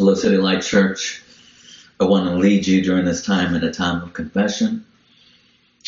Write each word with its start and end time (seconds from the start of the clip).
Hello, 0.00 0.14
City 0.14 0.38
Light 0.38 0.62
Church. 0.62 1.22
I 2.00 2.04
want 2.04 2.24
to 2.24 2.36
lead 2.36 2.66
you 2.66 2.80
during 2.80 3.04
this 3.04 3.22
time 3.22 3.54
in 3.54 3.62
a 3.62 3.70
time 3.70 4.00
of 4.00 4.14
confession. 4.14 4.86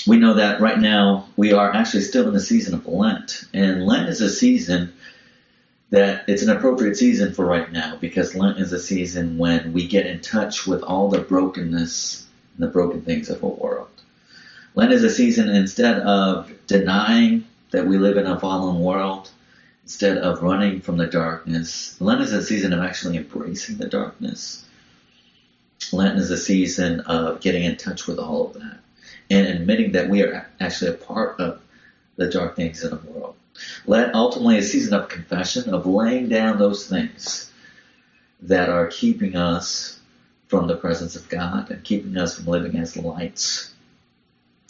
We 0.07 0.19
know 0.19 0.35
that 0.35 0.61
right 0.61 0.79
now 0.79 1.29
we 1.35 1.55
are 1.55 1.75
actually 1.75 2.03
still 2.03 2.29
in 2.29 2.35
the 2.35 2.41
season 2.41 2.75
of 2.75 2.87
Lent, 2.87 3.45
and 3.55 3.87
Lent 3.87 4.11
is 4.11 4.21
a 4.21 4.29
season 4.29 4.93
that 5.89 6.25
it's 6.29 6.43
an 6.43 6.51
appropriate 6.51 6.99
season 6.99 7.33
for 7.33 7.47
right 7.47 7.73
now 7.73 7.97
because 8.03 8.35
Lent 8.35 8.59
is 8.59 8.71
a 8.75 8.79
season 8.79 9.39
when 9.39 9.73
we 9.73 9.89
get 9.89 10.05
in 10.05 10.21
touch 10.21 10.67
with 10.67 10.83
all 10.83 11.09
the 11.09 11.23
brokenness 11.23 12.27
and 12.57 12.69
the 12.69 12.71
broken 12.71 13.01
things 13.01 13.31
of 13.31 13.43
our 13.43 13.49
world. 13.49 14.03
Lent 14.75 14.93
is 14.93 15.05
a 15.05 15.11
season 15.11 15.49
instead 15.49 16.01
of 16.01 16.53
denying 16.67 17.47
that 17.71 17.87
we 17.87 17.97
live 17.97 18.19
in 18.19 18.27
a 18.27 18.39
fallen 18.39 18.79
world, 18.81 19.31
instead 19.83 20.19
of 20.19 20.43
running 20.43 20.81
from 20.81 20.97
the 20.97 21.07
darkness. 21.07 21.97
Lent 22.01 22.21
is 22.21 22.33
a 22.33 22.43
season 22.43 22.73
of 22.73 22.81
actually 22.81 23.17
embracing 23.17 23.79
the 23.79 23.89
darkness. 23.89 24.65
Lent 25.93 26.19
is 26.19 26.31
a 26.31 26.37
season 26.37 27.01
of 27.01 27.41
getting 27.41 27.65
in 27.65 27.77
touch 27.77 28.07
with 28.07 28.19
all 28.19 28.47
of 28.47 28.55
that 28.55 28.79
and 29.31 29.47
admitting 29.47 29.93
that 29.93 30.09
we 30.09 30.23
are 30.23 30.49
actually 30.61 30.91
a 30.91 30.95
part 30.95 31.41
of 31.41 31.61
the 32.17 32.29
dark 32.29 32.55
things 32.55 32.85
in 32.85 32.91
the 32.91 32.97
world. 32.97 33.35
Lent 33.87 34.15
ultimately 34.15 34.59
is 34.59 34.67
a 34.67 34.69
season 34.69 34.95
of 34.95 35.09
confession, 35.09 35.73
of 35.73 35.87
laying 35.87 36.29
down 36.29 36.59
those 36.59 36.87
things 36.87 37.51
that 38.43 38.69
are 38.69 38.89
keeping 38.89 39.37
us 39.37 39.99
from 40.49 40.67
the 40.67 40.77
presence 40.77 41.17
of 41.17 41.29
God 41.29 41.71
and 41.71 41.83
keeping 41.83 42.17
us 42.17 42.37
from 42.37 42.47
living 42.47 42.77
as 42.77 42.97
lights 42.97 43.72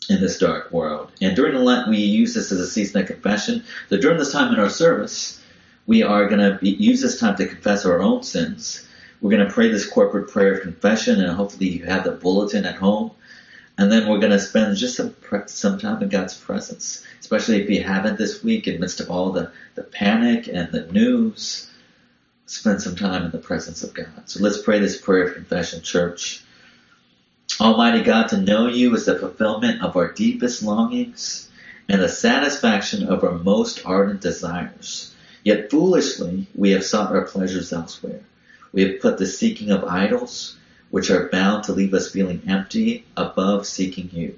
in 0.08 0.20
this 0.20 0.38
dark 0.38 0.72
world. 0.72 1.12
And 1.20 1.36
during 1.36 1.54
the 1.54 1.60
Lent, 1.60 1.88
we 1.88 1.98
use 1.98 2.34
this 2.34 2.52
as 2.52 2.60
a 2.60 2.66
season 2.66 3.00
of 3.00 3.06
confession. 3.06 3.64
So 3.88 3.98
during 3.98 4.18
this 4.18 4.32
time 4.32 4.52
in 4.52 4.60
our 4.60 4.70
service, 4.70 5.40
we 5.86 6.02
are 6.02 6.28
going 6.28 6.58
to 6.58 6.68
use 6.68 7.00
this 7.00 7.18
time 7.18 7.36
to 7.36 7.46
confess 7.46 7.84
our 7.84 8.00
own 8.00 8.22
sins. 8.22 8.86
We're 9.20 9.30
going 9.30 9.46
to 9.46 9.52
pray 9.52 9.68
this 9.68 9.88
corporate 9.88 10.30
prayer 10.30 10.54
of 10.54 10.62
confession, 10.62 11.20
and 11.20 11.32
hopefully 11.32 11.68
you 11.68 11.84
have 11.84 12.04
the 12.04 12.12
bulletin 12.12 12.64
at 12.64 12.76
home. 12.76 13.12
And 13.78 13.90
then 13.90 14.08
we're 14.08 14.18
going 14.18 14.32
to 14.32 14.38
spend 14.38 14.76
just 14.76 14.96
some 14.96 15.14
some 15.46 15.78
time 15.78 16.02
in 16.02 16.08
God's 16.08 16.34
presence, 16.36 17.04
especially 17.20 17.62
if 17.62 17.70
you 17.70 17.82
haven't 17.82 18.18
this 18.18 18.42
week, 18.42 18.68
in 18.68 18.80
midst 18.80 19.00
of 19.00 19.10
all 19.10 19.30
the, 19.32 19.50
the 19.74 19.82
panic 19.82 20.46
and 20.46 20.70
the 20.70 20.86
news. 20.92 21.70
Spend 22.46 22.82
some 22.82 22.96
time 22.96 23.24
in 23.24 23.30
the 23.30 23.38
presence 23.38 23.82
of 23.82 23.94
God. 23.94 24.22
So 24.26 24.40
let's 24.40 24.60
pray 24.60 24.78
this 24.78 25.00
prayer 25.00 25.28
of 25.28 25.34
confession, 25.34 25.82
church. 25.82 26.42
Almighty 27.62 28.02
God, 28.02 28.28
to 28.30 28.38
know 28.38 28.66
you 28.66 28.92
is 28.96 29.04
the 29.04 29.16
fulfillment 29.16 29.82
of 29.82 29.94
our 29.94 30.10
deepest 30.10 30.64
longings 30.64 31.48
and 31.88 32.02
the 32.02 32.08
satisfaction 32.08 33.06
of 33.06 33.22
our 33.22 33.38
most 33.38 33.86
ardent 33.86 34.20
desires. 34.20 35.14
Yet 35.44 35.70
foolishly 35.70 36.48
we 36.56 36.72
have 36.72 36.82
sought 36.82 37.12
our 37.12 37.22
pleasures 37.22 37.72
elsewhere. 37.72 38.18
We 38.72 38.82
have 38.82 39.00
put 39.00 39.16
the 39.16 39.26
seeking 39.26 39.70
of 39.70 39.84
idols, 39.84 40.56
which 40.90 41.08
are 41.08 41.28
bound 41.28 41.62
to 41.64 41.72
leave 41.72 41.94
us 41.94 42.10
feeling 42.10 42.42
empty, 42.48 43.06
above 43.16 43.64
seeking 43.64 44.10
you. 44.12 44.36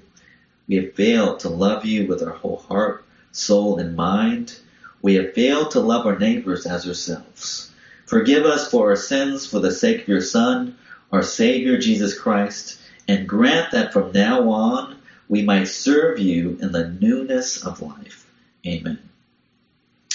We 0.67 0.75
have 0.75 0.93
failed 0.93 1.39
to 1.39 1.49
love 1.49 1.83
you 1.83 2.05
with 2.05 2.21
our 2.21 2.33
whole 2.33 2.57
heart, 2.57 3.05
soul, 3.31 3.79
and 3.79 3.95
mind. 3.95 4.55
We 5.01 5.15
have 5.15 5.33
failed 5.33 5.71
to 5.71 5.79
love 5.79 6.05
our 6.05 6.19
neighbors 6.19 6.67
as 6.67 6.87
ourselves. 6.87 7.71
Forgive 8.05 8.45
us 8.45 8.69
for 8.69 8.91
our 8.91 8.95
sins 8.95 9.47
for 9.47 9.57
the 9.57 9.71
sake 9.71 10.03
of 10.03 10.07
your 10.07 10.21
Son, 10.21 10.77
our 11.11 11.23
Savior 11.23 11.79
Jesus 11.79 12.15
Christ, 12.15 12.81
and 13.07 13.27
grant 13.27 13.71
that 13.71 13.93
from 13.93 14.11
now 14.11 14.49
on 14.49 14.97
we 15.27 15.41
might 15.41 15.65
serve 15.65 16.19
you 16.19 16.57
in 16.61 16.71
the 16.71 16.89
newness 16.89 17.65
of 17.65 17.81
life. 17.81 18.29
Amen. 18.65 18.99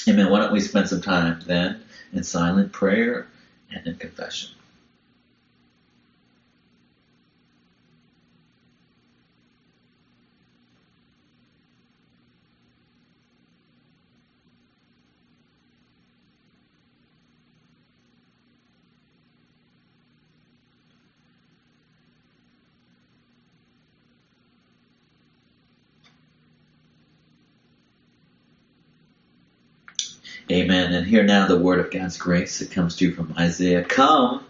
Amen. 0.09 0.31
Why 0.31 0.41
don't 0.41 0.53
we 0.53 0.61
spend 0.61 0.89
some 0.89 1.03
time 1.03 1.41
then 1.47 1.83
in 2.13 2.25
silent 2.25 2.73
prayer 2.73 3.29
and 3.71 3.87
in 3.87 3.97
confession? 3.97 4.51
Amen. 30.81 30.95
And 30.95 31.07
hear 31.07 31.23
now 31.23 31.47
the 31.47 31.59
word 31.59 31.79
of 31.79 31.91
God's 31.91 32.17
grace. 32.17 32.59
that 32.59 32.71
comes 32.71 32.97
to 32.97 33.05
you 33.07 33.15
from 33.15 33.35
Isaiah. 33.39 33.85
Come, 33.85 34.45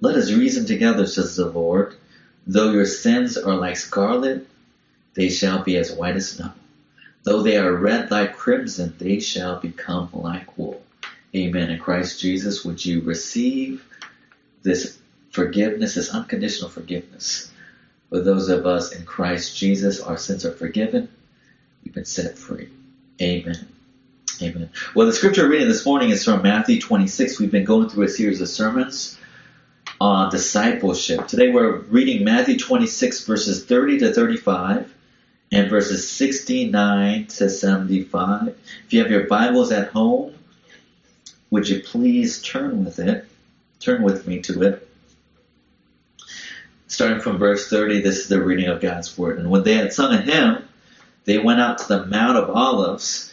let 0.00 0.16
us 0.16 0.32
reason 0.32 0.64
together, 0.64 1.06
says 1.06 1.36
the 1.36 1.50
Lord. 1.50 1.94
Though 2.46 2.70
your 2.70 2.86
sins 2.86 3.36
are 3.36 3.56
like 3.56 3.76
scarlet, 3.76 4.46
they 5.14 5.28
shall 5.28 5.62
be 5.62 5.76
as 5.76 5.92
white 5.92 6.16
as 6.16 6.30
snow. 6.30 6.52
Though 7.24 7.42
they 7.42 7.58
are 7.58 7.74
red 7.74 8.10
like 8.10 8.36
crimson, 8.36 8.94
they 8.98 9.20
shall 9.20 9.60
become 9.60 10.08
like 10.14 10.56
wool. 10.56 10.82
Amen. 11.34 11.68
In 11.70 11.78
Christ 11.78 12.20
Jesus, 12.20 12.64
would 12.64 12.82
you 12.82 13.02
receive 13.02 13.84
this 14.62 14.98
forgiveness, 15.30 15.96
this 15.96 16.14
unconditional 16.14 16.70
forgiveness? 16.70 17.50
For 18.08 18.20
those 18.20 18.48
of 18.48 18.64
us 18.64 18.92
in 18.92 19.04
Christ 19.04 19.58
Jesus, 19.58 20.00
our 20.00 20.16
sins 20.16 20.46
are 20.46 20.52
forgiven. 20.52 21.10
We've 21.84 21.92
been 21.92 22.06
set 22.06 22.38
free. 22.38 22.70
Amen. 23.20 23.75
Amen. 24.42 24.70
Well, 24.94 25.06
the 25.06 25.12
scripture 25.12 25.48
reading 25.48 25.68
this 25.68 25.86
morning 25.86 26.10
is 26.10 26.24
from 26.24 26.42
Matthew 26.42 26.80
26. 26.80 27.40
We've 27.40 27.50
been 27.50 27.64
going 27.64 27.88
through 27.88 28.04
a 28.04 28.08
series 28.08 28.40
of 28.40 28.48
sermons 28.48 29.18
on 29.98 30.30
discipleship. 30.30 31.26
Today 31.26 31.50
we're 31.50 31.78
reading 31.78 32.22
Matthew 32.22 32.58
26 32.58 33.24
verses 33.24 33.64
30 33.64 33.98
to 34.00 34.12
35 34.12 34.92
and 35.52 35.70
verses 35.70 36.10
69 36.10 37.26
to 37.26 37.48
75. 37.48 38.48
If 38.48 38.92
you 38.92 39.00
have 39.00 39.10
your 39.10 39.26
Bibles 39.26 39.72
at 39.72 39.88
home, 39.88 40.34
would 41.50 41.68
you 41.68 41.82
please 41.82 42.42
turn 42.42 42.84
with 42.84 42.98
it? 42.98 43.26
Turn 43.80 44.02
with 44.02 44.26
me 44.26 44.40
to 44.42 44.62
it. 44.62 44.88
Starting 46.88 47.20
from 47.20 47.38
verse 47.38 47.70
30, 47.70 48.02
this 48.02 48.18
is 48.18 48.28
the 48.28 48.42
reading 48.42 48.68
of 48.68 48.80
God's 48.80 49.16
Word. 49.16 49.38
And 49.38 49.50
when 49.50 49.62
they 49.62 49.74
had 49.74 49.92
sung 49.92 50.12
a 50.12 50.20
hymn, 50.20 50.68
they 51.24 51.38
went 51.38 51.60
out 51.60 51.78
to 51.78 51.88
the 51.88 52.06
Mount 52.06 52.36
of 52.36 52.50
Olives. 52.50 53.32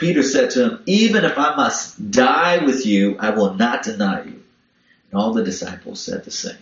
Peter 0.00 0.22
said 0.22 0.48
to 0.50 0.64
him, 0.64 0.82
Even 0.86 1.26
if 1.26 1.36
I 1.36 1.54
must 1.54 2.10
die 2.10 2.64
with 2.64 2.86
you, 2.86 3.16
I 3.20 3.30
will 3.30 3.52
not 3.54 3.82
deny 3.82 4.24
you. 4.24 4.42
And 5.10 5.20
all 5.20 5.34
the 5.34 5.44
disciples 5.44 6.00
said 6.00 6.24
the 6.24 6.30
same. 6.30 6.56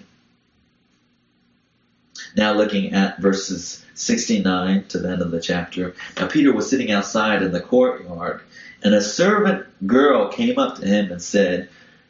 Now 2.37 2.53
looking 2.53 2.93
at 2.93 3.21
verses 3.21 3.85
69 3.95 4.87
to 4.89 4.99
the 4.99 5.11
end 5.11 5.23
of 5.23 5.31
the 5.31 5.41
chapter. 5.41 5.95
Now 6.17 6.27
Peter 6.27 6.53
was 6.53 6.69
sitting 6.69 6.91
outside 6.91 7.43
in 7.43 7.53
the 7.53 7.61
courtyard, 7.61 8.43
and 8.83 8.93
a 8.93 9.01
servant 9.01 9.67
girl 9.87 10.33
came 10.33 10.59
up 10.59 10.79
to 10.79 10.87
him 10.87 11.13
and 11.13 11.23
said, 11.23 11.69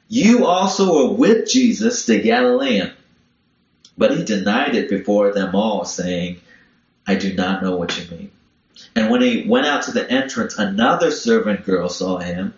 You 0.08 0.46
also 0.46 0.94
were 0.94 1.14
with 1.14 1.46
Jesus 1.46 2.06
the 2.06 2.22
Galilean. 2.22 2.92
But 3.98 4.16
he 4.16 4.24
denied 4.24 4.74
it 4.74 4.88
before 4.88 5.32
them 5.32 5.54
all, 5.54 5.84
saying, 5.84 6.40
I 7.06 7.16
do 7.16 7.34
not 7.34 7.62
know 7.62 7.76
what 7.76 7.98
you 7.98 8.16
mean. 8.16 8.30
And 8.94 9.10
when 9.10 9.20
he 9.20 9.46
went 9.48 9.66
out 9.66 9.82
to 9.84 9.92
the 9.92 10.10
entrance, 10.10 10.58
another 10.58 11.10
servant 11.10 11.64
girl 11.64 11.88
saw 11.88 12.18
him, 12.18 12.54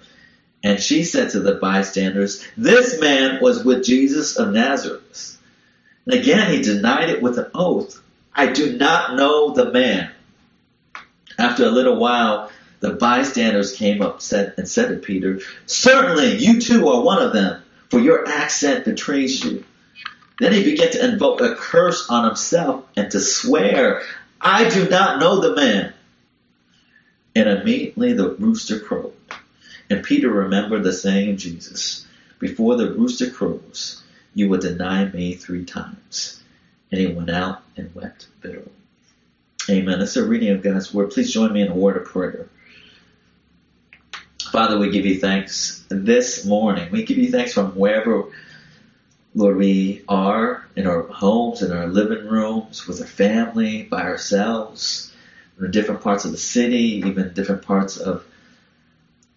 and 0.62 0.80
she 0.80 1.04
said 1.04 1.30
to 1.30 1.40
the 1.40 1.54
bystanders, 1.54 2.46
This 2.56 3.00
man 3.00 3.40
was 3.40 3.64
with 3.64 3.84
Jesus 3.84 4.36
of 4.36 4.52
Nazareth. 4.52 5.38
And 6.06 6.14
again 6.14 6.52
he 6.52 6.62
denied 6.62 7.10
it 7.10 7.22
with 7.22 7.38
an 7.38 7.50
oath, 7.54 8.00
I 8.34 8.46
do 8.46 8.76
not 8.76 9.16
know 9.16 9.52
the 9.52 9.70
man. 9.70 10.10
After 11.38 11.64
a 11.64 11.70
little 11.70 11.96
while, 11.96 12.50
the 12.80 12.94
bystanders 12.94 13.76
came 13.76 14.02
up 14.02 14.20
and 14.32 14.68
said 14.68 14.88
to 14.88 14.96
Peter, 14.96 15.40
Certainly 15.66 16.36
you 16.36 16.60
too 16.60 16.88
are 16.88 17.02
one 17.02 17.22
of 17.22 17.32
them, 17.32 17.62
for 17.90 17.98
your 17.98 18.26
accent 18.28 18.84
betrays 18.84 19.44
you. 19.44 19.64
Then 20.38 20.52
he 20.52 20.64
began 20.64 20.90
to 20.92 21.04
invoke 21.04 21.40
a 21.42 21.54
curse 21.54 22.08
on 22.08 22.24
himself 22.24 22.84
and 22.96 23.10
to 23.10 23.20
swear, 23.20 24.02
I 24.40 24.68
do 24.70 24.88
not 24.88 25.20
know 25.20 25.40
the 25.40 25.54
man. 25.54 25.92
And 27.34 27.48
immediately 27.48 28.12
the 28.12 28.30
rooster 28.30 28.80
crowed. 28.80 29.12
And 29.88 30.04
Peter 30.04 30.30
remembered 30.30 30.84
the 30.84 30.92
saying 30.92 31.30
of 31.30 31.36
Jesus, 31.36 32.06
Before 32.38 32.76
the 32.76 32.92
rooster 32.92 33.30
crows, 33.30 34.02
you 34.34 34.48
will 34.48 34.60
deny 34.60 35.04
me 35.06 35.34
three 35.34 35.64
times. 35.64 36.42
And 36.90 37.00
he 37.00 37.06
went 37.08 37.30
out 37.30 37.62
and 37.76 37.94
wept 37.94 38.28
bitterly. 38.40 38.70
Amen. 39.68 39.98
That's 39.98 40.16
a 40.16 40.26
reading 40.26 40.50
of 40.50 40.62
God's 40.62 40.92
word. 40.92 41.10
Please 41.10 41.32
join 41.32 41.52
me 41.52 41.62
in 41.62 41.68
a 41.68 41.74
word 41.74 41.96
of 41.96 42.06
prayer. 42.06 42.48
Father, 44.50 44.78
we 44.78 44.90
give 44.90 45.06
you 45.06 45.20
thanks 45.20 45.84
this 45.88 46.44
morning. 46.44 46.90
We 46.90 47.04
give 47.04 47.18
you 47.18 47.30
thanks 47.30 47.52
from 47.52 47.72
wherever, 47.72 48.24
Lord, 49.34 49.56
we 49.56 50.02
are 50.08 50.66
in 50.74 50.88
our 50.88 51.02
homes, 51.02 51.62
in 51.62 51.70
our 51.70 51.86
living 51.86 52.26
rooms, 52.26 52.88
with 52.88 53.00
our 53.00 53.06
family, 53.06 53.84
by 53.84 54.02
ourselves, 54.02 55.09
different 55.68 56.02
parts 56.02 56.24
of 56.24 56.32
the 56.32 56.38
city, 56.38 57.02
even 57.06 57.32
different 57.34 57.62
parts 57.62 57.96
of 57.96 58.24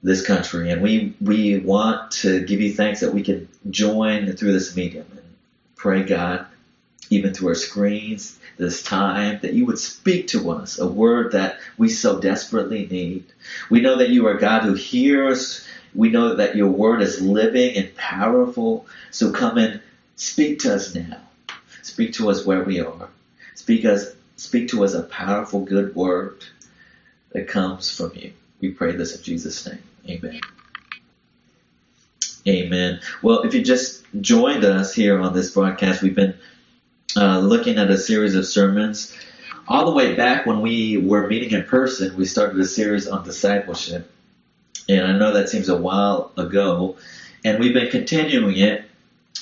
this 0.02 0.26
country. 0.26 0.70
And 0.70 0.82
we, 0.82 1.16
we 1.22 1.58
want 1.60 2.12
to 2.12 2.44
give 2.46 2.62
you 2.62 2.74
thanks 2.74 3.00
that 3.00 3.14
we 3.14 3.24
can 3.24 3.48
join 3.70 4.32
through 4.34 4.54
this 4.54 4.76
medium 4.76 5.08
and 5.12 5.24
pray, 5.76 6.04
God, 6.04 6.46
even 7.10 7.34
through 7.34 7.50
our 7.50 7.56
screens 7.56 8.38
this 8.58 8.84
time, 8.84 9.40
that 9.42 9.54
you 9.54 9.66
would 9.66 9.80
speak 9.80 10.28
to 10.28 10.52
us 10.52 10.80
a 10.80 10.88
word 10.88 11.32
that 11.32 11.60
we 11.78 11.90
so 11.90 12.20
desperately 12.20 12.86
need. 12.86 13.26
We 13.70 13.82
know 13.82 13.98
that 13.98 14.10
you 14.10 14.28
are 14.28 14.38
God 14.38 14.64
who 14.64 14.74
hears. 14.74 15.66
We 15.96 16.10
know 16.10 16.36
that 16.36 16.56
your 16.56 16.70
word 16.70 17.02
is 17.02 17.22
living 17.22 17.76
and 17.78 17.96
powerful. 17.96 18.86
So 19.12 19.32
come 19.32 19.58
and 19.58 19.82
speak 20.16 20.60
to 20.60 20.76
us 20.76 20.94
now. 20.94 21.18
Speak 21.82 22.14
to 22.14 22.30
us 22.30 22.46
where 22.46 22.64
we 22.64 22.80
are. 22.80 23.10
Speak 23.56 23.86
us, 23.86 24.14
speak 24.36 24.70
to 24.70 24.84
us 24.84 24.94
a 24.94 25.04
powerful, 25.04 25.62
good 25.62 25.96
word 25.96 26.44
that 27.32 27.48
comes 27.48 27.96
from 27.96 28.12
you. 28.16 28.34
We 28.60 28.72
pray 28.72 28.94
this 28.94 29.16
in 29.18 29.24
Jesus' 29.24 29.68
name. 29.68 29.84
Amen. 30.10 30.40
Amen. 32.48 33.00
Well, 33.22 33.44
if 33.44 33.54
you 33.54 33.64
just 33.64 34.04
joined 34.20 34.66
us 34.66 34.94
here 34.94 35.20
on 35.20 35.34
this 35.34 35.52
broadcast, 35.52 36.02
we've 36.02 36.16
been 36.16 36.36
uh, 37.16 37.40
looking 37.40 37.78
at 37.78 37.90
a 37.90 37.98
series 37.98 38.36
of 38.36 38.46
sermons. 38.46 39.16
All 39.68 39.86
the 39.86 39.92
way 39.92 40.16
back 40.16 40.46
when 40.46 40.62
we 40.62 40.98
were 40.98 41.28
meeting 41.28 41.52
in 41.52 41.64
person, 41.64 42.18
we 42.18 42.26
started 42.26 42.60
a 42.60 42.66
series 42.66 43.08
on 43.08 43.24
discipleship. 43.24 44.12
And 44.90 45.06
I 45.06 45.18
know 45.18 45.34
that 45.34 45.50
seems 45.50 45.70
a 45.70 45.78
while 45.78 46.32
ago. 46.36 46.98
And 47.46 47.60
we've 47.60 47.74
been 47.74 47.90
continuing 47.90 48.58
it 48.58 48.86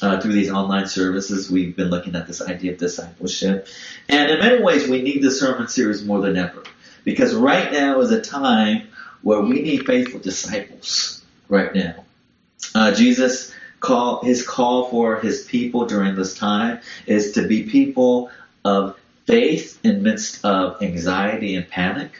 uh, 0.01 0.19
through 0.19 0.33
these 0.33 0.51
online 0.51 0.87
services. 0.87 1.49
We've 1.49 1.75
been 1.75 1.89
looking 1.89 2.15
at 2.15 2.27
this 2.27 2.41
idea 2.41 2.73
of 2.73 2.77
discipleship. 2.77 3.67
And 4.09 4.31
in 4.31 4.39
many 4.39 4.61
ways, 4.61 4.87
we 4.87 5.01
need 5.01 5.21
the 5.21 5.31
sermon 5.31 5.67
series 5.67 6.03
more 6.03 6.21
than 6.21 6.37
ever. 6.37 6.63
Because 7.03 7.33
right 7.33 7.71
now 7.71 7.99
is 8.01 8.11
a 8.11 8.21
time 8.21 8.87
where 9.21 9.41
we 9.41 9.61
need 9.61 9.85
faithful 9.85 10.19
disciples 10.19 11.23
right 11.49 11.73
now. 11.73 12.05
Uh, 12.73 12.93
Jesus 12.93 13.53
call 13.79 14.23
his 14.23 14.47
call 14.47 14.89
for 14.89 15.19
his 15.19 15.43
people 15.43 15.85
during 15.85 16.15
this 16.15 16.35
time 16.37 16.79
is 17.07 17.31
to 17.33 17.47
be 17.47 17.63
people 17.63 18.29
of 18.63 18.97
faith 19.25 19.79
in 19.83 20.03
midst 20.03 20.45
of 20.45 20.81
anxiety 20.81 21.55
and 21.55 21.67
panic. 21.67 22.11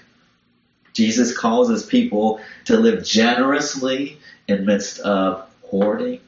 Jesus 0.94 1.38
calls 1.38 1.70
his 1.70 1.86
people 1.86 2.42
to 2.66 2.78
live 2.78 3.06
generously 3.06 4.18
in 4.48 4.66
midst 4.66 5.00
of 5.00 5.48
hoarding. 5.64 6.20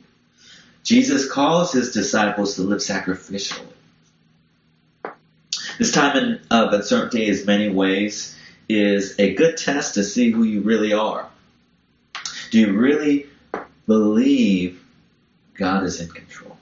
Jesus 0.83 1.31
calls 1.31 1.71
his 1.71 1.91
disciples 1.91 2.55
to 2.55 2.61
live 2.63 2.79
sacrificially. 2.79 3.65
This 5.79 5.91
time 5.91 6.39
of 6.51 6.73
uncertainty, 6.73 7.27
in 7.27 7.45
many 7.45 7.69
ways, 7.69 8.37
is 8.69 9.19
a 9.19 9.33
good 9.33 9.57
test 9.57 9.95
to 9.95 10.03
see 10.03 10.29
who 10.29 10.43
you 10.43 10.61
really 10.61 10.93
are. 10.93 11.27
Do 12.51 12.59
you 12.59 12.73
really 12.73 13.27
believe 13.87 14.83
God 15.55 15.83
is 15.83 15.99
in 15.99 16.09
control? 16.09 16.57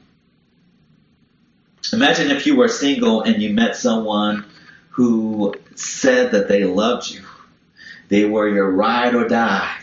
Imagine 1.92 2.32
if 2.32 2.46
you 2.46 2.56
were 2.56 2.70
single 2.70 3.22
and 3.22 3.42
you 3.42 3.52
met 3.54 3.76
someone 3.76 4.46
who 4.92 5.54
said 5.76 6.32
that 6.32 6.48
they 6.48 6.64
loved 6.64 7.10
you. 7.10 7.22
They 8.08 8.26
were 8.26 8.48
your 8.48 8.70
ride 8.70 9.16
or 9.16 9.28
die. 9.28 9.81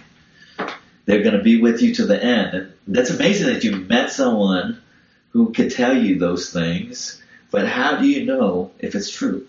They're 1.08 1.22
going 1.22 1.38
to 1.38 1.42
be 1.42 1.58
with 1.58 1.80
you 1.80 1.94
to 1.94 2.04
the 2.04 2.22
end. 2.22 2.54
And 2.54 2.72
that's 2.86 3.08
amazing 3.08 3.46
that 3.46 3.64
you 3.64 3.74
met 3.74 4.10
someone 4.10 4.82
who 5.30 5.54
could 5.54 5.70
tell 5.70 5.96
you 5.96 6.18
those 6.18 6.52
things, 6.52 7.22
but 7.50 7.66
how 7.66 7.96
do 7.96 8.06
you 8.06 8.26
know 8.26 8.72
if 8.78 8.94
it's 8.94 9.10
true? 9.10 9.48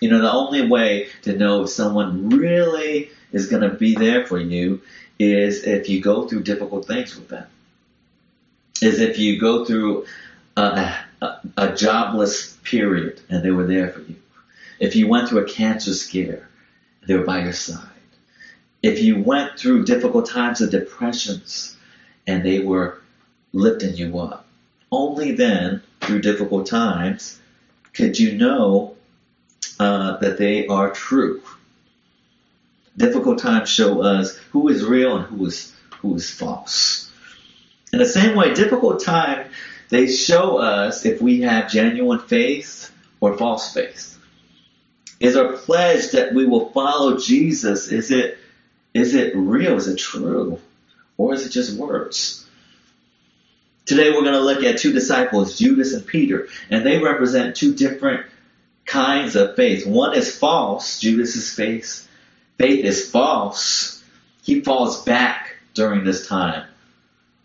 You 0.00 0.08
know, 0.08 0.22
the 0.22 0.30
only 0.30 0.68
way 0.68 1.08
to 1.22 1.36
know 1.36 1.64
if 1.64 1.70
someone 1.70 2.28
really 2.28 3.10
is 3.32 3.48
going 3.48 3.68
to 3.68 3.76
be 3.76 3.96
there 3.96 4.24
for 4.24 4.38
you 4.38 4.82
is 5.18 5.64
if 5.64 5.88
you 5.88 6.00
go 6.00 6.28
through 6.28 6.44
difficult 6.44 6.86
things 6.86 7.16
with 7.16 7.26
them. 7.26 7.48
Is 8.80 9.00
if 9.00 9.18
you 9.18 9.40
go 9.40 9.64
through 9.64 10.06
a, 10.56 10.94
a, 11.20 11.40
a 11.56 11.74
jobless 11.74 12.56
period 12.62 13.20
and 13.28 13.44
they 13.44 13.50
were 13.50 13.66
there 13.66 13.88
for 13.88 14.02
you. 14.02 14.14
If 14.78 14.94
you 14.94 15.08
went 15.08 15.28
through 15.28 15.44
a 15.44 15.48
cancer 15.48 15.92
scare, 15.92 16.48
they 17.04 17.16
were 17.16 17.24
by 17.24 17.42
your 17.42 17.52
side. 17.52 17.99
If 18.82 19.02
you 19.02 19.22
went 19.22 19.58
through 19.58 19.84
difficult 19.84 20.28
times 20.28 20.60
of 20.60 20.70
depressions 20.70 21.76
and 22.26 22.44
they 22.44 22.60
were 22.60 23.00
lifting 23.52 23.96
you 23.96 24.18
up. 24.18 24.46
Only 24.92 25.32
then, 25.32 25.82
through 26.00 26.22
difficult 26.22 26.66
times, 26.66 27.40
could 27.92 28.18
you 28.18 28.36
know 28.36 28.96
uh, 29.78 30.16
that 30.18 30.38
they 30.38 30.66
are 30.66 30.90
true. 30.90 31.42
Difficult 32.96 33.38
times 33.38 33.68
show 33.68 34.02
us 34.02 34.36
who 34.50 34.68
is 34.68 34.84
real 34.84 35.16
and 35.16 35.26
who 35.26 35.46
is 35.46 35.72
who 36.00 36.14
is 36.14 36.30
false. 36.30 37.10
In 37.92 37.98
the 37.98 38.06
same 38.06 38.36
way, 38.36 38.54
difficult 38.54 39.02
times 39.02 39.52
they 39.90 40.06
show 40.06 40.58
us 40.58 41.04
if 41.04 41.20
we 41.20 41.42
have 41.42 41.70
genuine 41.70 42.20
faith 42.20 42.90
or 43.20 43.36
false 43.36 43.72
faith. 43.72 44.18
Is 45.18 45.36
our 45.36 45.52
pledge 45.52 46.12
that 46.12 46.32
we 46.34 46.46
will 46.46 46.70
follow 46.70 47.18
Jesus? 47.18 47.88
Is 47.88 48.10
it 48.10 48.38
is 48.94 49.14
it 49.14 49.34
real? 49.36 49.76
Is 49.76 49.88
it 49.88 49.98
true? 49.98 50.58
Or 51.16 51.34
is 51.34 51.46
it 51.46 51.50
just 51.50 51.76
words? 51.76 52.46
Today 53.86 54.10
we're 54.10 54.22
going 54.22 54.34
to 54.34 54.40
look 54.40 54.62
at 54.62 54.78
two 54.78 54.92
disciples, 54.92 55.58
Judas 55.58 55.92
and 55.92 56.06
Peter, 56.06 56.48
and 56.70 56.86
they 56.86 56.98
represent 56.98 57.56
two 57.56 57.74
different 57.74 58.26
kinds 58.86 59.36
of 59.36 59.56
faith. 59.56 59.86
One 59.86 60.16
is 60.16 60.36
false. 60.36 61.00
Judas's 61.00 61.52
faith, 61.52 62.08
faith 62.58 62.84
is 62.84 63.10
false. 63.10 64.02
He 64.42 64.60
falls 64.60 65.04
back 65.04 65.56
during 65.74 66.04
this 66.04 66.26
time 66.26 66.66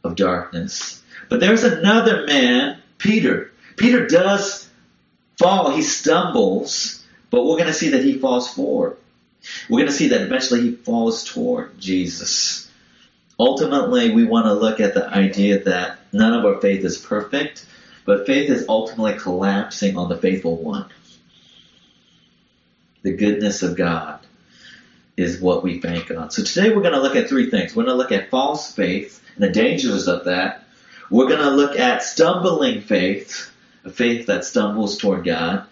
of 0.03 0.15
darkness. 0.15 1.01
But 1.29 1.39
there's 1.39 1.63
another 1.63 2.25
man, 2.25 2.79
Peter. 2.97 3.51
Peter 3.75 4.07
does 4.07 4.69
fall. 5.37 5.71
He 5.71 5.81
stumbles, 5.81 7.03
but 7.29 7.43
we're 7.43 7.57
going 7.57 7.67
to 7.67 7.73
see 7.73 7.89
that 7.89 8.03
he 8.03 8.19
falls 8.19 8.53
forward. 8.53 8.97
We're 9.69 9.79
going 9.79 9.91
to 9.91 9.93
see 9.93 10.09
that 10.09 10.21
eventually 10.21 10.61
he 10.61 10.71
falls 10.71 11.23
toward 11.23 11.79
Jesus. 11.79 12.69
Ultimately, 13.39 14.11
we 14.11 14.23
want 14.25 14.45
to 14.45 14.53
look 14.53 14.79
at 14.79 14.93
the 14.93 15.07
idea 15.07 15.63
that 15.63 15.99
none 16.13 16.33
of 16.33 16.45
our 16.45 16.61
faith 16.61 16.85
is 16.85 16.97
perfect, 16.97 17.65
but 18.05 18.25
faith 18.25 18.49
is 18.49 18.65
ultimately 18.69 19.19
collapsing 19.19 19.97
on 19.97 20.09
the 20.09 20.17
faithful 20.17 20.55
one 20.57 20.89
the 23.05 23.13
goodness 23.15 23.61
of 23.61 23.77
God 23.77 24.19
is 25.15 25.39
what 25.39 25.63
we 25.63 25.77
bank 25.77 26.09
on. 26.09 26.31
So 26.31 26.43
today 26.43 26.75
we're 26.75 26.81
going 26.81 26.95
to 26.95 27.01
look 27.01 27.15
at 27.15 27.29
three 27.29 27.51
things. 27.51 27.75
We're 27.75 27.83
going 27.83 27.95
to 27.95 28.01
look 28.01 28.11
at 28.11 28.31
false 28.31 28.73
faith 28.73 29.23
and 29.35 29.43
the 29.43 29.51
dangers 29.51 30.07
of 30.07 30.25
that. 30.25 30.65
We're 31.11 31.27
going 31.27 31.41
to 31.41 31.51
look 31.51 31.77
at 31.77 32.01
stumbling 32.01 32.81
faith, 32.81 33.51
a 33.83 33.91
faith 33.91 34.25
that 34.25 34.43
stumbles 34.43 34.97
toward 34.97 35.23
God. 35.23 35.67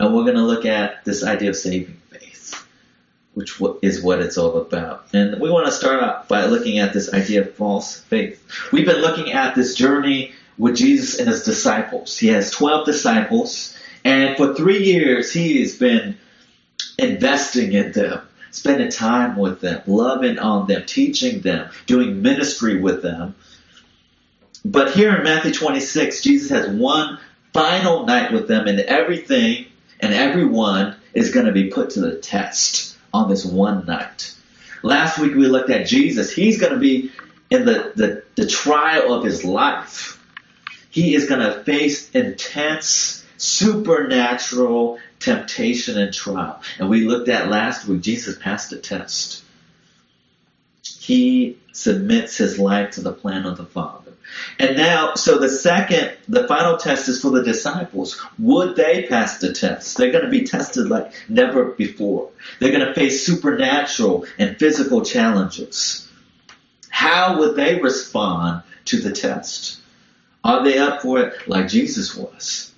And 0.00 0.12
we're 0.12 0.24
going 0.24 0.34
to 0.34 0.42
look 0.42 0.66
at 0.66 1.04
this 1.04 1.22
idea 1.22 1.50
of 1.50 1.56
saving 1.56 2.00
faith, 2.10 2.21
which 3.34 3.60
is 3.80 4.02
what 4.02 4.20
it's 4.20 4.36
all 4.36 4.58
about. 4.58 5.06
And 5.12 5.40
we 5.40 5.50
want 5.50 5.66
to 5.66 5.72
start 5.72 6.02
out 6.02 6.28
by 6.28 6.46
looking 6.46 6.78
at 6.78 6.92
this 6.92 7.12
idea 7.12 7.42
of 7.42 7.54
false 7.54 7.98
faith. 8.00 8.44
We've 8.72 8.86
been 8.86 9.00
looking 9.00 9.32
at 9.32 9.54
this 9.54 9.74
journey 9.74 10.32
with 10.58 10.76
Jesus 10.76 11.18
and 11.18 11.28
his 11.28 11.42
disciples. 11.42 12.18
He 12.18 12.28
has 12.28 12.50
12 12.50 12.84
disciples. 12.84 13.76
And 14.04 14.36
for 14.36 14.54
three 14.54 14.84
years, 14.84 15.32
he 15.32 15.60
has 15.60 15.76
been 15.76 16.18
investing 16.98 17.72
in 17.72 17.92
them, 17.92 18.20
spending 18.50 18.90
time 18.90 19.36
with 19.36 19.60
them, 19.60 19.82
loving 19.86 20.38
on 20.38 20.66
them, 20.66 20.84
teaching 20.84 21.40
them, 21.40 21.70
doing 21.86 22.20
ministry 22.20 22.80
with 22.80 23.02
them. 23.02 23.34
But 24.64 24.92
here 24.92 25.16
in 25.16 25.24
Matthew 25.24 25.52
26, 25.52 26.22
Jesus 26.22 26.50
has 26.50 26.68
one 26.68 27.18
final 27.52 28.04
night 28.04 28.32
with 28.32 28.46
them, 28.46 28.66
and 28.66 28.78
everything 28.80 29.66
and 30.00 30.12
everyone 30.12 30.96
is 31.14 31.32
going 31.32 31.46
to 31.46 31.52
be 31.52 31.68
put 31.68 31.90
to 31.90 32.00
the 32.00 32.16
test 32.16 32.91
on 33.12 33.28
this 33.28 33.44
one 33.44 33.86
night. 33.86 34.34
Last 34.82 35.18
week 35.18 35.34
we 35.34 35.46
looked 35.46 35.70
at 35.70 35.86
Jesus. 35.86 36.32
He's 36.32 36.60
going 36.60 36.72
to 36.72 36.78
be 36.78 37.12
in 37.50 37.64
the, 37.64 37.92
the, 37.94 38.24
the 38.34 38.46
trial 38.46 39.14
of 39.14 39.24
his 39.24 39.44
life. 39.44 40.18
He 40.90 41.14
is 41.14 41.28
going 41.28 41.40
to 41.40 41.62
face 41.64 42.10
intense, 42.10 43.24
supernatural 43.36 44.98
temptation 45.20 45.98
and 45.98 46.12
trial. 46.12 46.60
And 46.78 46.88
we 46.88 47.04
looked 47.06 47.28
at 47.28 47.48
last 47.48 47.86
week, 47.86 48.02
Jesus 48.02 48.36
passed 48.38 48.70
the 48.70 48.78
test. 48.78 49.42
He 50.82 51.58
submits 51.72 52.36
his 52.36 52.58
life 52.58 52.92
to 52.92 53.00
the 53.00 53.12
plan 53.12 53.46
of 53.46 53.56
the 53.56 53.64
Father. 53.64 54.01
And 54.58 54.76
now, 54.76 55.14
so 55.14 55.38
the 55.38 55.48
second, 55.48 56.16
the 56.28 56.46
final 56.48 56.76
test 56.76 57.08
is 57.08 57.20
for 57.20 57.30
the 57.30 57.42
disciples. 57.42 58.20
Would 58.38 58.76
they 58.76 59.06
pass 59.06 59.38
the 59.38 59.52
test? 59.52 59.96
They're 59.96 60.12
going 60.12 60.24
to 60.24 60.30
be 60.30 60.44
tested 60.44 60.88
like 60.88 61.12
never 61.28 61.66
before. 61.66 62.30
They're 62.58 62.72
going 62.72 62.86
to 62.86 62.94
face 62.94 63.26
supernatural 63.26 64.26
and 64.38 64.58
physical 64.58 65.04
challenges. 65.04 66.08
How 66.88 67.38
would 67.38 67.56
they 67.56 67.80
respond 67.80 68.62
to 68.86 69.00
the 69.00 69.12
test? 69.12 69.80
Are 70.44 70.64
they 70.64 70.78
up 70.78 71.02
for 71.02 71.20
it 71.20 71.48
like 71.48 71.68
Jesus 71.68 72.16
was? 72.16 72.72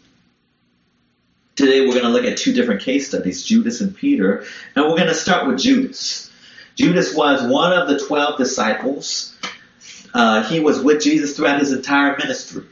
Today 1.57 1.81
we're 1.83 1.93
going 1.93 2.05
to 2.05 2.11
look 2.11 2.25
at 2.25 2.37
two 2.37 2.53
different 2.53 2.83
case 2.83 3.09
studies, 3.09 3.45
Judas 3.45 3.81
and 3.81 3.95
Peter, 3.95 4.45
and 4.75 4.85
we're 4.85 4.97
going 4.97 5.09
to 5.09 5.15
start 5.15 5.47
with 5.47 5.59
Judas. 5.59 6.31
Judas 6.75 7.15
was 7.15 7.49
one 7.49 7.73
of 7.73 7.89
the 7.89 8.05
twelve 8.05 8.39
disciples. 8.39 9.34
Uh, 10.15 10.45
he 10.45 10.61
was 10.61 10.81
with 10.81 11.03
Jesus 11.03 11.37
throughout 11.37 11.59
his 11.59 11.73
entire 11.73 12.17
ministry. 12.17 12.65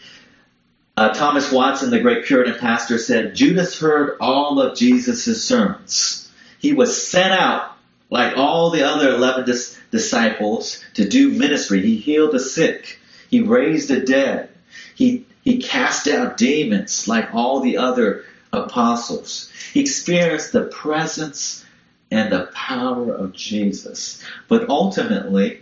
Uh, 0.96 1.12
Thomas 1.12 1.50
Watson, 1.50 1.90
the 1.90 2.00
great 2.00 2.25
Puritan 2.25 2.58
pastor, 2.58 2.99
said 2.99 3.34
Judas 3.34 3.78
heard 3.80 4.16
all 4.20 4.61
of 4.61 4.76
Jesus' 4.76 5.44
sermons. 5.44 6.30
He 6.58 6.72
was 6.72 7.08
sent 7.08 7.32
out 7.32 7.72
like 8.11 8.37
all 8.37 8.70
the 8.70 8.82
other 8.84 9.08
11 9.14 9.46
dis- 9.46 9.78
disciples 9.90 10.84
to 10.94 11.08
do 11.08 11.30
ministry. 11.30 11.80
He 11.80 11.96
healed 11.96 12.32
the 12.32 12.40
sick. 12.40 13.00
He 13.30 13.40
raised 13.40 13.88
the 13.88 14.00
dead. 14.00 14.50
He, 14.94 15.25
he 15.42 15.58
cast 15.58 16.06
out 16.06 16.37
demons 16.37 17.08
like 17.08 17.34
all 17.34 17.61
the 17.61 17.78
other 17.78 18.25
apostles. 18.52 19.50
He 19.72 19.80
experienced 19.80 20.52
the 20.52 20.64
presence 20.64 21.64
and 22.11 22.30
the 22.30 22.50
power 22.54 23.12
of 23.14 23.32
Jesus. 23.32 24.22
But 24.46 24.68
ultimately, 24.68 25.62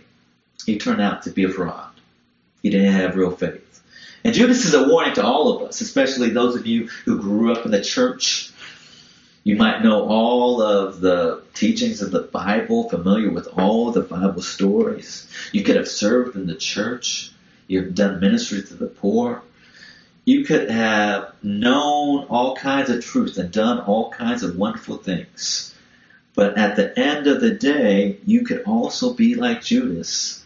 he 0.65 0.77
turned 0.77 1.01
out 1.01 1.23
to 1.23 1.31
be 1.31 1.43
a 1.43 1.49
fraud. 1.49 1.91
He 2.61 2.69
didn't 2.69 2.93
have 2.93 3.15
real 3.15 3.31
faith. 3.31 3.81
And 4.23 4.33
Judas 4.33 4.65
is 4.65 4.73
a 4.73 4.87
warning 4.87 5.15
to 5.15 5.25
all 5.25 5.55
of 5.55 5.67
us, 5.67 5.81
especially 5.81 6.29
those 6.29 6.55
of 6.55 6.67
you 6.67 6.87
who 7.05 7.19
grew 7.19 7.51
up 7.51 7.65
in 7.65 7.71
the 7.71 7.81
church. 7.81 8.51
You 9.43 9.55
might 9.55 9.81
know 9.81 10.03
all 10.07 10.61
of 10.61 11.01
the 11.01 11.41
teachings 11.55 12.03
of 12.03 12.11
the 12.11 12.21
Bible, 12.21 12.87
familiar 12.89 13.31
with 13.31 13.47
all 13.57 13.91
the 13.91 14.01
Bible 14.01 14.43
stories. 14.43 15.27
You 15.51 15.63
could 15.63 15.75
have 15.75 15.87
served 15.87 16.35
in 16.35 16.45
the 16.45 16.55
church. 16.55 17.31
You've 17.67 17.95
done 17.95 18.19
ministry 18.19 18.61
to 18.61 18.75
the 18.75 18.85
poor. 18.85 19.41
You 20.25 20.45
could 20.45 20.69
have 20.69 21.33
known 21.41 22.27
all 22.29 22.55
kinds 22.55 22.91
of 22.91 23.03
truth 23.03 23.39
and 23.39 23.51
done 23.51 23.79
all 23.79 24.11
kinds 24.11 24.43
of 24.43 24.55
wonderful 24.55 24.97
things. 24.97 25.73
But 26.35 26.59
at 26.59 26.75
the 26.75 26.97
end 26.97 27.25
of 27.25 27.41
the 27.41 27.51
day, 27.55 28.19
you 28.27 28.45
could 28.45 28.61
also 28.63 29.13
be 29.13 29.33
like 29.33 29.63
Judas 29.63 30.40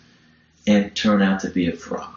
and 0.67 0.95
turn 0.95 1.22
out 1.22 1.41
to 1.41 1.50
be 1.50 1.67
a 1.67 1.74
fraud. 1.74 2.10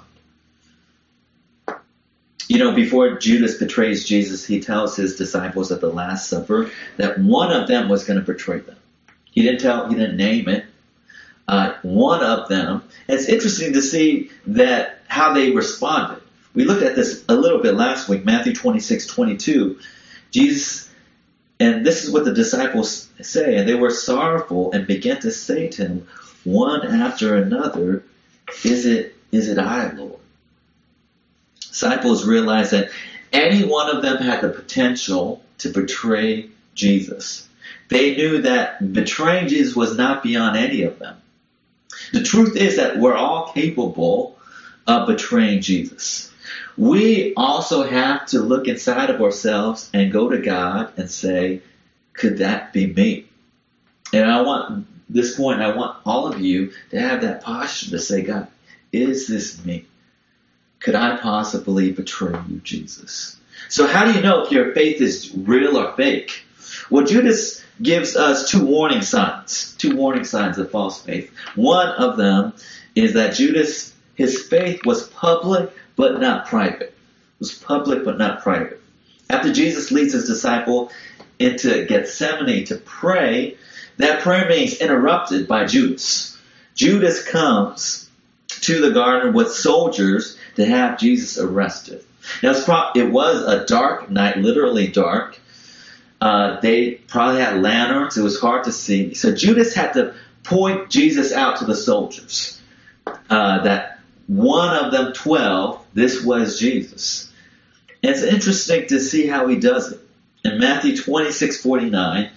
You 2.48 2.58
know, 2.58 2.74
before 2.74 3.18
Judas 3.18 3.58
betrays 3.58 4.06
Jesus, 4.06 4.46
he 4.46 4.60
tells 4.60 4.96
his 4.96 5.16
disciples 5.16 5.70
at 5.70 5.82
the 5.82 5.90
Last 5.90 6.28
Supper 6.28 6.70
that 6.96 7.18
one 7.18 7.52
of 7.52 7.68
them 7.68 7.90
was 7.90 8.04
going 8.04 8.18
to 8.18 8.24
betray 8.24 8.60
them. 8.60 8.76
He 9.30 9.42
didn't 9.42 9.60
tell, 9.60 9.88
he 9.88 9.94
didn't 9.94 10.16
name 10.16 10.48
it. 10.48 10.64
Uh, 11.46 11.74
one 11.82 12.22
of 12.22 12.48
them. 12.48 12.82
And 13.06 13.18
it's 13.18 13.28
interesting 13.28 13.74
to 13.74 13.82
see 13.82 14.30
that 14.46 15.00
how 15.08 15.34
they 15.34 15.50
responded. 15.50 16.22
We 16.54 16.64
looked 16.64 16.82
at 16.82 16.96
this 16.96 17.24
a 17.28 17.34
little 17.34 17.60
bit 17.60 17.74
last 17.74 18.08
week, 18.08 18.24
Matthew 18.24 18.54
26, 18.54 19.06
22. 19.06 19.78
Jesus, 20.30 20.90
and 21.60 21.84
this 21.86 22.04
is 22.04 22.10
what 22.10 22.24
the 22.24 22.34
disciples 22.34 23.08
say, 23.20 23.56
and 23.56 23.68
they 23.68 23.74
were 23.74 23.90
sorrowful 23.90 24.72
and 24.72 24.86
began 24.86 25.20
to 25.20 25.30
say 25.30 25.68
to 25.68 25.86
him, 25.86 26.08
one 26.44 26.86
after 26.86 27.34
another, 27.34 28.04
is 28.64 28.86
it, 28.86 29.16
is 29.32 29.48
it 29.48 29.58
I, 29.58 29.92
Lord? 29.92 30.20
Disciples 31.60 32.26
realized 32.26 32.72
that 32.72 32.90
any 33.32 33.64
one 33.64 33.94
of 33.94 34.02
them 34.02 34.18
had 34.18 34.40
the 34.40 34.48
potential 34.48 35.42
to 35.58 35.68
betray 35.70 36.48
Jesus. 36.74 37.48
They 37.88 38.16
knew 38.16 38.42
that 38.42 38.92
betraying 38.92 39.48
Jesus 39.48 39.76
was 39.76 39.96
not 39.96 40.22
beyond 40.22 40.56
any 40.56 40.82
of 40.82 40.98
them. 40.98 41.16
The 42.12 42.22
truth 42.22 42.56
is 42.56 42.76
that 42.76 42.98
we're 42.98 43.14
all 43.14 43.52
capable 43.52 44.38
of 44.86 45.06
betraying 45.06 45.60
Jesus. 45.60 46.32
We 46.76 47.34
also 47.34 47.82
have 47.82 48.26
to 48.26 48.40
look 48.40 48.68
inside 48.68 49.10
of 49.10 49.20
ourselves 49.20 49.90
and 49.92 50.12
go 50.12 50.30
to 50.30 50.38
God 50.38 50.92
and 50.96 51.10
say, 51.10 51.62
could 52.12 52.38
that 52.38 52.72
be 52.72 52.86
me? 52.86 53.26
And 54.12 54.30
I 54.30 54.42
want 54.42 54.86
this 55.08 55.36
point, 55.36 55.62
I 55.62 55.74
want 55.74 55.98
all 56.04 56.26
of 56.26 56.40
you 56.40 56.72
to 56.90 57.00
have 57.00 57.22
that 57.22 57.42
posture 57.42 57.90
to 57.90 57.98
say, 57.98 58.22
God, 58.22 58.48
is 58.92 59.26
this 59.26 59.64
me? 59.64 59.86
Could 60.80 60.94
I 60.94 61.16
possibly 61.16 61.92
betray 61.92 62.38
you, 62.48 62.58
Jesus? 62.58 63.36
So 63.68 63.86
how 63.86 64.04
do 64.04 64.12
you 64.12 64.22
know 64.22 64.44
if 64.44 64.52
your 64.52 64.72
faith 64.72 65.00
is 65.00 65.34
real 65.34 65.76
or 65.76 65.92
fake? 65.96 66.44
Well, 66.90 67.04
Judas 67.04 67.64
gives 67.82 68.16
us 68.16 68.50
two 68.50 68.64
warning 68.64 69.02
signs, 69.02 69.74
two 69.78 69.96
warning 69.96 70.24
signs 70.24 70.58
of 70.58 70.70
false 70.70 71.02
faith. 71.02 71.32
One 71.54 71.88
of 71.88 72.16
them 72.16 72.54
is 72.94 73.14
that 73.14 73.34
Judas, 73.34 73.94
his 74.14 74.42
faith 74.46 74.84
was 74.84 75.08
public 75.08 75.72
but 75.96 76.20
not 76.20 76.46
private. 76.46 76.80
It 76.80 77.40
was 77.40 77.54
public 77.54 78.04
but 78.04 78.18
not 78.18 78.42
private. 78.42 78.80
After 79.30 79.52
Jesus 79.52 79.90
leads 79.90 80.12
his 80.12 80.26
disciple 80.26 80.90
into 81.38 81.84
Gethsemane 81.86 82.64
to 82.66 82.76
pray, 82.76 83.56
that 83.98 84.22
prayer 84.22 84.48
means 84.48 84.80
interrupted 84.80 85.46
by 85.46 85.66
Judas. 85.66 86.36
Judas 86.74 87.22
comes 87.28 88.08
to 88.48 88.80
the 88.80 88.90
garden 88.90 89.34
with 89.34 89.52
soldiers 89.52 90.38
to 90.56 90.64
have 90.64 90.98
Jesus 90.98 91.38
arrested. 91.38 92.04
Now, 92.42 92.52
it 92.94 93.10
was 93.10 93.42
a 93.42 93.66
dark 93.66 94.10
night, 94.10 94.38
literally 94.38 94.88
dark. 94.88 95.38
Uh, 96.20 96.60
they 96.60 96.92
probably 96.92 97.40
had 97.40 97.62
lanterns. 97.62 98.16
It 98.16 98.22
was 98.22 98.40
hard 98.40 98.64
to 98.64 98.72
see. 98.72 99.14
So 99.14 99.34
Judas 99.34 99.74
had 99.74 99.92
to 99.92 100.14
point 100.42 100.90
Jesus 100.90 101.32
out 101.32 101.58
to 101.58 101.64
the 101.64 101.76
soldiers. 101.76 102.60
Uh, 103.30 103.62
that 103.62 104.00
one 104.26 104.76
of 104.76 104.92
them, 104.92 105.12
12, 105.12 105.84
this 105.94 106.22
was 106.22 106.58
Jesus. 106.58 107.32
And 108.02 108.14
it's 108.14 108.22
interesting 108.22 108.86
to 108.88 109.00
see 109.00 109.26
how 109.26 109.46
he 109.48 109.56
does 109.56 109.92
it. 109.92 110.00
In 110.44 110.58
Matthew 110.58 110.96
26, 110.96 111.62
49, 111.62 112.30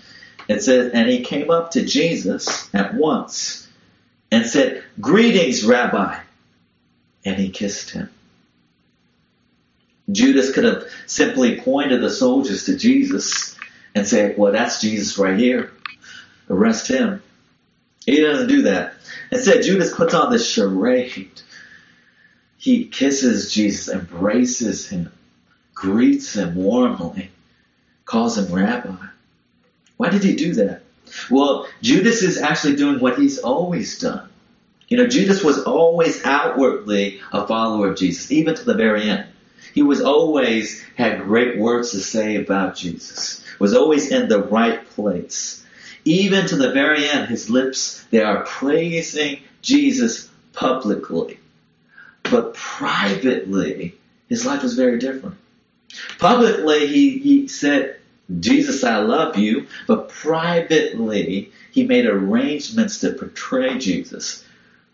it 0.52 0.64
says, 0.64 0.92
And 0.94 1.10
he 1.10 1.24
came 1.24 1.50
up 1.50 1.72
to 1.72 1.86
Jesus 1.86 2.74
at 2.74 2.94
once 2.94 3.68
and 4.32 4.46
said, 4.46 4.84
Greetings, 5.00 5.64
Rabbi. 5.64 6.18
And 7.24 7.38
he 7.38 7.50
kissed 7.50 7.92
him. 7.92 8.10
Judas 10.12 10.52
could 10.54 10.64
have 10.64 10.84
simply 11.06 11.62
pointed 11.62 12.02
the 12.02 12.10
soldiers 12.10 12.66
to 12.66 12.78
Jesus 12.78 13.56
and 13.94 14.08
said, 14.08 14.38
Well, 14.38 14.52
that's 14.52 14.82
Jesus 14.82 15.18
right 15.18 15.38
here. 15.38 15.72
Arrest 16.50 16.88
him. 16.88 17.22
He 18.06 18.20
doesn't 18.20 18.48
do 18.48 18.64
that. 18.64 18.96
Instead, 19.32 19.64
Judas 19.64 19.94
puts 19.94 20.14
on 20.14 20.32
this 20.32 20.50
charade. 20.50 21.42
He 22.58 22.86
kisses 22.86 23.54
Jesus, 23.54 23.94
embraces 23.94 24.90
him, 24.90 25.12
greets 25.74 26.36
him 26.36 26.56
warmly, 26.56 27.32
calls 28.06 28.38
him 28.38 28.54
rabbi. 28.54 28.96
Why 30.02 30.10
did 30.10 30.24
he 30.24 30.36
do 30.36 30.56
that? 30.56 30.82
Well, 31.30 31.68
Judas 31.84 32.24
is 32.24 32.40
actually 32.40 32.76
doing 32.76 33.00
what 33.00 33.20
he's 33.20 33.38
always 33.38 34.00
done. 34.00 34.28
You 34.88 34.98
know, 34.98 35.06
Judas 35.06 35.44
was 35.44 35.62
always 35.62 36.26
outwardly 36.26 37.22
a 37.32 37.46
follower 37.46 37.92
of 37.92 37.98
Jesus, 38.00 38.32
even 38.32 38.56
to 38.56 38.64
the 38.64 38.74
very 38.74 39.08
end. 39.08 39.28
He 39.76 39.84
was 39.84 40.02
always 40.02 40.84
had 40.96 41.22
great 41.22 41.60
words 41.60 41.92
to 41.92 42.00
say 42.00 42.38
about 42.38 42.76
Jesus. 42.76 43.44
Was 43.60 43.76
always 43.76 44.10
in 44.10 44.28
the 44.28 44.42
right 44.42 44.84
place. 44.90 45.64
Even 46.04 46.48
to 46.48 46.56
the 46.56 46.72
very 46.72 47.08
end, 47.08 47.28
his 47.28 47.52
lips, 47.52 48.04
they 48.10 48.24
are 48.24 48.44
praising 48.44 49.42
Jesus 49.62 50.28
publicly. 50.52 51.40
But 52.24 52.56
privately, 52.56 53.94
his 54.30 54.48
life 54.48 54.64
was 54.64 54.74
very 54.74 54.98
different. 54.98 55.36
Publicly, 56.18 56.88
he, 56.88 57.20
he 57.20 57.48
said, 57.48 58.01
Jesus, 58.40 58.84
I 58.84 58.98
love 58.98 59.38
you. 59.38 59.68
But 59.88 60.10
privately, 60.10 61.52
he 61.72 61.86
made 61.86 62.06
arrangements 62.06 63.00
to 63.02 63.12
betray 63.12 63.78
Jesus 63.78 64.46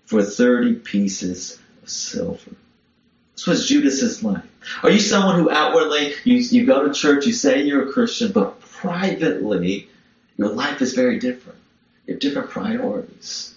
for 0.05 0.23
30 0.23 0.75
pieces 0.75 1.59
of 1.83 1.89
silver. 1.89 2.51
This 3.35 3.45
was 3.45 3.67
Judas's 3.67 4.23
life. 4.23 4.43
Are 4.83 4.89
you 4.89 4.99
someone 4.99 5.39
who 5.39 5.51
outwardly, 5.51 6.13
you, 6.23 6.37
you 6.37 6.65
go 6.65 6.87
to 6.87 6.93
church, 6.93 7.25
you 7.25 7.33
say 7.33 7.61
you're 7.61 7.89
a 7.89 7.93
Christian, 7.93 8.31
but 8.31 8.59
privately, 8.61 9.89
your 10.37 10.49
life 10.49 10.81
is 10.81 10.93
very 10.93 11.19
different. 11.19 11.59
You 12.05 12.13
have 12.13 12.21
different 12.21 12.49
priorities. 12.49 13.53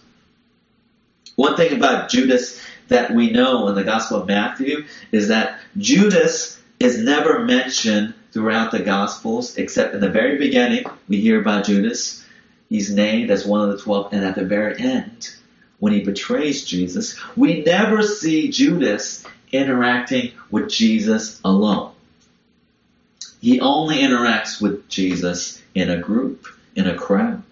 One 1.37 1.57
thing 1.57 1.73
about 1.73 2.11
Judas 2.11 2.63
that 2.89 3.13
we 3.13 3.31
know 3.31 3.69
in 3.69 3.75
the 3.75 3.85
Gospel 3.85 4.21
of 4.21 4.27
Matthew 4.27 4.85
is 5.13 5.29
that 5.29 5.61
Judas 5.79 6.61
is 6.79 6.99
never 6.99 7.45
mentioned 7.45 8.15
throughout 8.33 8.71
the 8.71 8.81
Gospels, 8.81 9.57
except 9.57 9.95
in 9.95 10.01
the 10.01 10.11
very 10.11 10.39
beginning, 10.39 10.85
we 11.09 11.21
hear 11.21 11.41
about 11.41 11.65
Judas. 11.65 12.25
He's 12.69 12.93
named 12.93 13.31
as 13.31 13.47
one 13.47 13.69
of 13.69 13.77
the 13.77 13.83
twelve, 13.83 14.13
and 14.13 14.25
at 14.25 14.35
the 14.37 14.45
very 14.45 14.79
end, 14.81 15.35
when 15.79 15.93
he 15.93 16.05
betrays 16.05 16.65
Jesus, 16.65 17.19
we 17.37 17.63
never 17.63 18.03
see 18.03 18.51
Judas 18.51 19.25
interacting 19.51 20.33
with 20.51 20.71
Jesus 20.71 21.41
alone. 21.45 21.93
He 23.41 23.61
only 23.61 23.99
interacts 23.99 24.61
with 24.61 24.89
Jesus 24.89 25.61
in 25.75 25.91
a 25.91 25.99
group, 25.99 26.47
in 26.77 26.87
a 26.87 26.95
crowd. 26.95 27.43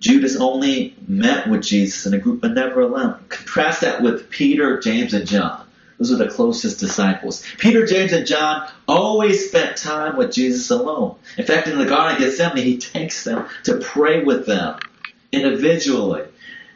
Judas 0.00 0.36
only 0.36 0.94
met 1.08 1.48
with 1.48 1.62
Jesus 1.62 2.04
in 2.04 2.12
a 2.12 2.18
group, 2.18 2.42
but 2.42 2.52
never 2.52 2.80
alone. 2.80 3.18
Contrast 3.28 3.80
that 3.80 4.02
with 4.02 4.28
Peter, 4.28 4.78
James, 4.80 5.14
and 5.14 5.26
John. 5.26 5.65
Those 5.98 6.12
are 6.12 6.16
the 6.16 6.28
closest 6.28 6.78
disciples. 6.78 7.42
Peter, 7.58 7.86
James, 7.86 8.12
and 8.12 8.26
John 8.26 8.68
always 8.86 9.48
spent 9.48 9.76
time 9.76 10.16
with 10.16 10.32
Jesus 10.32 10.70
alone. 10.70 11.16
In 11.38 11.46
fact, 11.46 11.68
in 11.68 11.78
the 11.78 11.86
Garden 11.86 12.16
of 12.16 12.18
Gethsemane, 12.18 12.64
he 12.64 12.78
takes 12.78 13.24
them 13.24 13.46
to 13.64 13.78
pray 13.78 14.22
with 14.22 14.46
them 14.46 14.78
individually. 15.32 16.24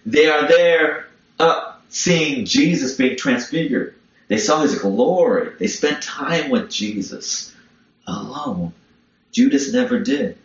They 0.07 0.27
are 0.27 0.49
there 0.49 1.09
up 1.39 1.83
seeing 1.91 2.47
Jesus 2.47 2.97
being 2.97 3.17
transfigured. 3.17 3.95
They 4.29 4.39
saw 4.39 4.63
his 4.63 4.79
glory. 4.79 5.53
They 5.59 5.67
spent 5.67 6.03
time 6.03 6.51
with 6.51 6.71
Jesus 6.71 7.55
alone. 8.07 8.73
Judas 9.33 9.73
never 9.73 9.99
did. 9.99 10.39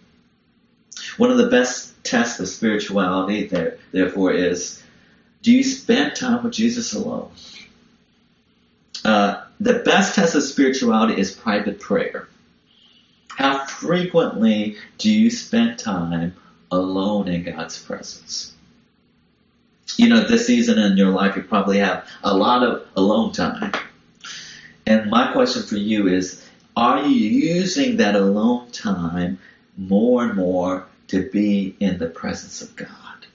One 1.18 1.32
of 1.32 1.38
the 1.38 1.48
best 1.48 2.04
tests 2.04 2.40
of 2.40 2.48
spirituality, 2.48 3.48
there, 3.48 3.78
therefore, 3.92 4.32
is 4.32 4.82
do 5.42 5.52
you 5.52 5.64
spend 5.64 6.16
time 6.16 6.44
with 6.44 6.54
Jesus 6.54 6.94
alone? 6.94 7.30
Uh, 9.06 9.44
the 9.60 9.84
best 9.86 10.16
test 10.16 10.34
of 10.34 10.42
spirituality 10.42 11.22
is 11.22 11.32
private 11.32 11.80
prayer. 11.80 12.28
How 13.30 13.64
frequently 13.68 14.78
do 14.98 15.12
you 15.12 15.30
spend 15.30 15.78
time 15.78 16.34
alone 16.72 17.28
in 17.28 17.44
God's 17.44 17.78
presence? 17.78 18.52
You 19.96 20.10
know, 20.10 20.22
this 20.22 20.48
season 20.48 20.80
in 20.80 20.98
your 20.98 21.12
life, 21.12 21.36
you 21.36 21.44
probably 21.44 21.78
have 21.78 22.08
a 22.24 22.36
lot 22.36 22.64
of 22.64 22.88
alone 22.96 23.32
time. 23.32 23.74
And 24.88 25.12
my 25.12 25.32
question 25.32 25.62
for 25.62 25.78
you 25.78 26.08
is 26.08 26.44
are 26.76 27.04
you 27.04 27.10
using 27.10 27.98
that 27.98 28.16
alone 28.16 28.72
time 28.72 29.38
more 29.78 30.24
and 30.24 30.36
more 30.36 30.88
to 31.10 31.30
be 31.30 31.76
in 31.80 32.00
the 32.00 32.10
presence 32.10 32.64
of 32.64 32.76
God? 32.76 33.28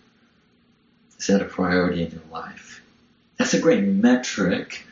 Is 1.16 1.28
that 1.28 1.42
a 1.42 1.44
priority 1.44 2.02
in 2.02 2.10
your 2.10 2.22
life? 2.32 2.82
That's 3.36 3.54
a 3.54 3.60
great 3.60 3.84
metric 3.84 4.84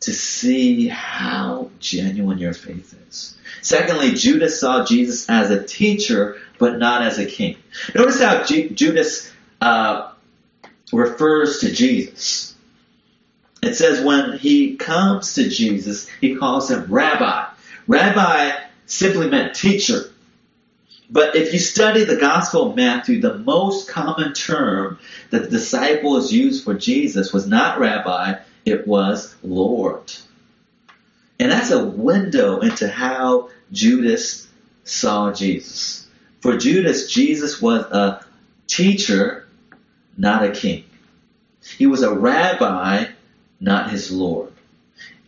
to 0.00 0.12
see 0.12 0.88
how 0.88 1.70
genuine 1.78 2.38
your 2.38 2.54
faith 2.54 2.96
is. 3.08 3.36
Secondly, 3.60 4.12
Judas 4.12 4.58
saw 4.58 4.84
Jesus 4.84 5.28
as 5.28 5.50
a 5.50 5.62
teacher, 5.62 6.38
but 6.58 6.78
not 6.78 7.02
as 7.02 7.18
a 7.18 7.26
king. 7.26 7.56
Notice 7.94 8.20
how 8.20 8.44
G- 8.44 8.70
Judas 8.70 9.30
uh, 9.60 10.12
refers 10.92 11.60
to 11.60 11.70
Jesus. 11.70 12.54
It 13.62 13.74
says 13.74 14.02
when 14.02 14.38
he 14.38 14.76
comes 14.76 15.34
to 15.34 15.48
Jesus, 15.48 16.08
he 16.20 16.36
calls 16.36 16.70
him 16.70 16.86
rabbi. 16.88 17.46
Rabbi 17.86 18.52
simply 18.86 19.28
meant 19.28 19.54
teacher. 19.54 20.10
But 21.10 21.36
if 21.36 21.52
you 21.52 21.58
study 21.58 22.04
the 22.04 22.16
Gospel 22.16 22.70
of 22.70 22.76
Matthew, 22.76 23.20
the 23.20 23.38
most 23.38 23.88
common 23.88 24.32
term 24.32 24.98
that 25.30 25.42
the 25.42 25.50
disciples 25.50 26.32
used 26.32 26.64
for 26.64 26.72
Jesus 26.72 27.32
was 27.32 27.46
not 27.46 27.80
rabbi, 27.80 28.34
it 28.64 28.86
was 28.86 29.34
Lord. 29.42 30.12
And 31.38 31.50
that's 31.50 31.70
a 31.70 31.84
window 31.84 32.60
into 32.60 32.88
how 32.88 33.48
Judas 33.72 34.46
saw 34.84 35.32
Jesus. 35.32 36.06
For 36.40 36.56
Judas, 36.56 37.10
Jesus 37.10 37.60
was 37.60 37.82
a 37.84 38.24
teacher, 38.66 39.46
not 40.16 40.44
a 40.44 40.52
king. 40.52 40.84
He 41.78 41.86
was 41.86 42.02
a 42.02 42.14
rabbi, 42.14 43.06
not 43.60 43.90
his 43.90 44.10
Lord. 44.10 44.52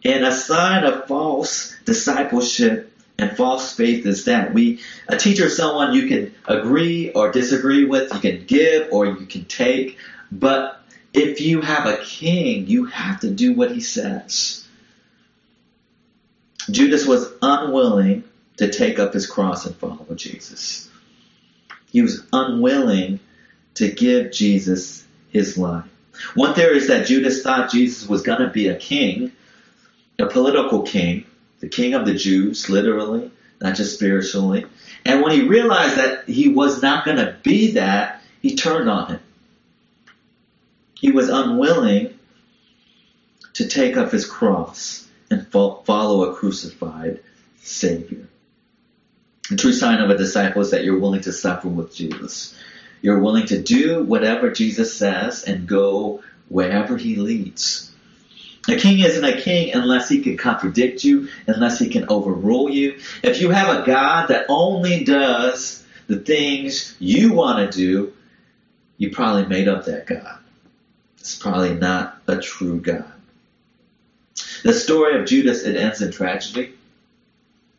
And 0.05 0.25
a 0.25 0.33
sign 0.33 0.85
of 0.85 1.07
false 1.07 1.77
discipleship 1.85 2.93
and 3.19 3.37
false 3.37 3.75
faith 3.75 4.05
is 4.05 4.25
that 4.25 4.53
we 4.53 4.81
a 5.09 5.17
teacher 5.17 5.45
is 5.45 5.57
someone 5.57 5.95
you 5.95 6.09
can 6.09 6.35
agree 6.47 7.11
or 7.13 7.31
disagree 7.31 7.85
with, 7.85 8.13
you 8.13 8.21
can 8.21 8.45
give 8.47 8.89
or 8.91 9.07
you 9.07 9.27
can 9.27 9.45
take, 9.45 9.99
but 10.31 10.82
if 11.13 11.41
you 11.41 11.61
have 11.61 11.87
a 11.87 11.99
king, 11.99 12.67
you 12.67 12.87
have 12.87 13.21
to 13.21 13.31
do 13.31 13.55
what 13.55 13.73
he 13.73 13.81
says. 13.81 14.67
Judas 16.71 17.07
was 17.07 17.31
unwilling 17.43 18.25
to 18.57 18.71
take 18.71 18.99
up 18.99 19.13
his 19.13 19.27
cross 19.27 19.67
and 19.67 19.75
follow 19.77 20.07
Jesus. 20.15 20.89
He 21.91 22.03
was 22.03 22.25
unwilling 22.33 23.21
to 23.75 23.91
give 23.91 24.33
Jesus 24.33 25.05
his 25.31 25.59
life. 25.59 25.85
One 26.35 26.55
theory 26.55 26.77
is 26.77 26.89
that 26.89 27.07
Judas 27.07 27.43
thought 27.43 27.71
Jesus 27.71 28.09
was 28.09 28.23
going 28.23 28.41
to 28.41 28.49
be 28.49 28.69
a 28.69 28.77
king, 28.77 29.33
a 30.19 30.27
political 30.27 30.83
king, 30.83 31.25
the 31.61 31.69
king 31.69 31.95
of 31.95 32.07
the 32.07 32.15
Jews, 32.15 32.69
literally, 32.69 33.31
not 33.61 33.77
just 33.77 33.95
spiritually. 33.95 34.67
And 35.05 35.23
when 35.23 35.33
he 35.33 35.49
realized 35.49 35.97
that 35.97 36.29
he 36.29 36.49
was 36.49 36.83
not 36.83 37.05
going 37.05 37.17
to 37.17 37.37
be 37.43 37.73
that, 37.73 38.23
he 38.41 38.57
turned 38.57 38.89
on 38.89 39.09
him. 39.09 39.21
He 41.03 41.11
was 41.11 41.29
unwilling 41.29 42.17
to 43.55 43.69
take 43.69 43.97
up 43.97 44.13
his 44.13 44.25
cross 44.25 45.09
and 45.31 45.49
follow 45.49 46.31
a 46.31 46.35
crucified 46.35 47.21
Savior. 47.61 48.29
The 49.51 49.57
true 49.57 49.73
sign 49.73 50.01
of 50.01 50.11
a 50.11 50.17
disciple 50.17 50.63
is 50.63 50.71
that 50.71 50.85
you're 50.85 51.01
willing 51.01 51.23
to 51.23 51.33
suffer 51.33 51.67
with 51.67 51.93
Jesus. 51.93 52.57
You're 53.03 53.19
willing 53.19 53.47
to 53.47 53.61
do 53.61 54.05
whatever 54.05 54.53
Jesus 54.53 54.97
says 54.97 55.43
and 55.43 55.67
go 55.67 56.23
wherever 56.49 56.97
he 56.97 57.17
leads. 57.17 57.91
A 58.69 58.77
king 58.77 59.01
isn't 59.01 59.25
a 59.25 59.41
king 59.43 59.75
unless 59.75 60.09
he 60.09 60.23
can 60.23 60.37
contradict 60.37 61.03
you, 61.03 61.29
unless 61.49 61.81
he 61.81 61.89
can 61.89 62.09
overrule 62.11 62.71
you. 62.71 63.01
If 63.25 63.41
you 63.41 63.51
have 63.51 63.77
a 63.77 63.85
God 63.85 64.29
that 64.29 64.47
only 64.49 65.03
does 65.03 65.85
the 66.07 66.21
things 66.21 66.95
you 67.01 67.33
want 67.33 67.73
to 67.73 67.77
do, 67.77 68.13
you 68.99 69.11
probably 69.11 69.47
made 69.47 69.67
up 69.67 69.87
that 69.87 70.07
God. 70.07 70.39
It's 71.23 71.37
probably 71.37 71.75
not 71.75 72.19
a 72.27 72.39
true 72.39 72.81
God. 72.81 73.05
The 74.65 74.73
story 74.73 75.21
of 75.21 75.25
Judas, 75.25 75.63
it 75.63 75.77
ends 75.77 76.03
in 76.03 76.11
tragedy. 76.11 76.73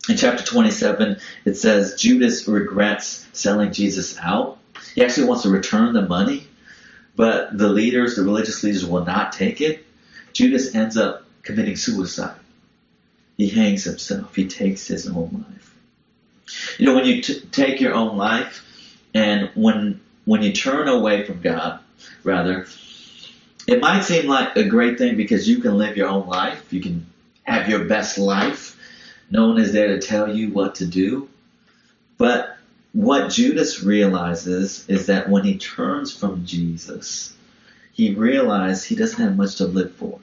In 0.08 0.16
chapter 0.16 0.46
27, 0.46 1.18
it 1.44 1.56
says 1.56 1.96
Judas 2.00 2.48
regrets 2.48 3.28
selling 3.34 3.74
Jesus 3.74 4.18
out. 4.18 4.60
He 4.96 5.04
actually 5.04 5.28
wants 5.28 5.44
to 5.44 5.50
return 5.50 5.92
the 5.92 6.04
money, 6.04 6.48
but 7.18 7.58
the 7.58 7.68
leaders, 7.68 8.16
the 8.16 8.24
religious 8.24 8.64
leaders, 8.64 8.86
will 8.86 9.04
not 9.04 9.34
take 9.34 9.60
it. 9.60 9.86
Judas 10.32 10.74
ends 10.74 10.96
up 10.96 11.26
committing 11.42 11.76
suicide. 11.76 12.40
He 13.36 13.50
hangs 13.50 13.84
himself. 13.84 14.34
He 14.34 14.48
takes 14.48 14.88
his 14.88 15.06
own 15.06 15.46
life. 15.50 15.76
You 16.80 16.86
know, 16.86 16.96
when 16.96 17.04
you 17.04 17.22
t- 17.22 17.42
take 17.52 17.82
your 17.82 17.94
own 17.94 18.16
life, 18.16 18.66
and 19.14 19.50
when 19.54 20.00
when 20.24 20.44
you 20.44 20.54
turn 20.54 20.88
away 20.88 21.26
from 21.26 21.42
God, 21.42 21.82
rather, 22.24 22.68
it 23.68 23.82
might 23.82 24.02
seem 24.02 24.28
like 24.28 24.56
a 24.56 24.64
great 24.64 24.98
thing 24.98 25.16
because 25.16 25.48
you 25.48 25.60
can 25.60 25.78
live 25.78 25.98
your 25.98 26.10
own 26.10 26.28
life. 26.28 26.72
You 26.72 26.82
can 26.82 27.06
have 27.44 27.70
your 27.70 27.86
best 27.86 28.18
life. 28.18 28.78
No 29.30 29.48
one 29.50 29.60
is 29.60 29.74
there 29.74 29.88
to 29.88 30.00
tell 30.00 30.36
you 30.36 30.52
what 30.52 30.76
to 30.76 30.86
do. 30.86 31.30
But 32.18 32.58
what 32.92 33.32
Judas 33.32 33.84
realizes 33.84 34.88
is 34.88 35.08
that 35.08 35.30
when 35.30 35.44
he 35.44 35.58
turns 35.58 36.16
from 36.16 36.46
Jesus, 36.46 37.36
he 37.92 38.14
realizes 38.14 38.84
he 38.84 38.96
doesn't 38.96 39.22
have 39.22 39.36
much 39.36 39.56
to 39.58 39.66
live 39.66 39.96
for. 39.96 40.20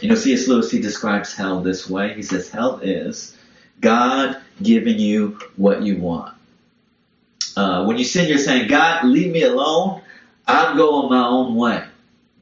You 0.00 0.08
know, 0.08 0.14
C.S. 0.14 0.48
Lewis, 0.48 0.70
he 0.70 0.80
describes 0.80 1.34
hell 1.34 1.60
this 1.60 1.88
way. 1.88 2.14
He 2.14 2.22
says, 2.22 2.50
hell 2.50 2.80
is 2.80 3.36
God 3.80 4.38
giving 4.62 4.98
you 4.98 5.38
what 5.56 5.82
you 5.82 5.96
want. 5.96 6.34
Uh, 7.56 7.84
when 7.84 7.98
you 7.98 8.04
sin, 8.04 8.28
you're 8.28 8.38
saying, 8.38 8.68
God, 8.68 9.04
leave 9.04 9.32
me 9.32 9.42
alone. 9.42 10.00
I'm 10.46 10.76
going 10.76 11.10
my 11.10 11.26
own 11.26 11.54
way, 11.54 11.84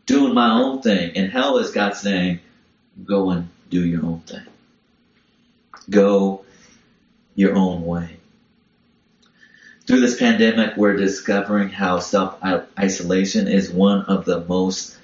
doing 0.06 0.34
my 0.34 0.50
own 0.50 0.82
thing. 0.82 1.16
And 1.16 1.30
hell 1.30 1.58
is 1.58 1.70
God 1.70 1.94
saying, 1.94 2.40
go 3.04 3.30
and 3.30 3.48
do 3.68 3.84
your 3.84 4.04
own 4.04 4.20
thing. 4.20 4.46
Go 5.88 6.44
your 7.34 7.54
own 7.56 7.84
way. 7.84 8.16
Through 9.86 10.00
this 10.00 10.18
pandemic, 10.18 10.76
we're 10.76 10.96
discovering 10.96 11.68
how 11.68 11.98
self-isolation 11.98 13.48
is 13.48 13.70
one 13.70 14.02
of 14.02 14.24
the 14.24 14.44
most, 14.44 14.96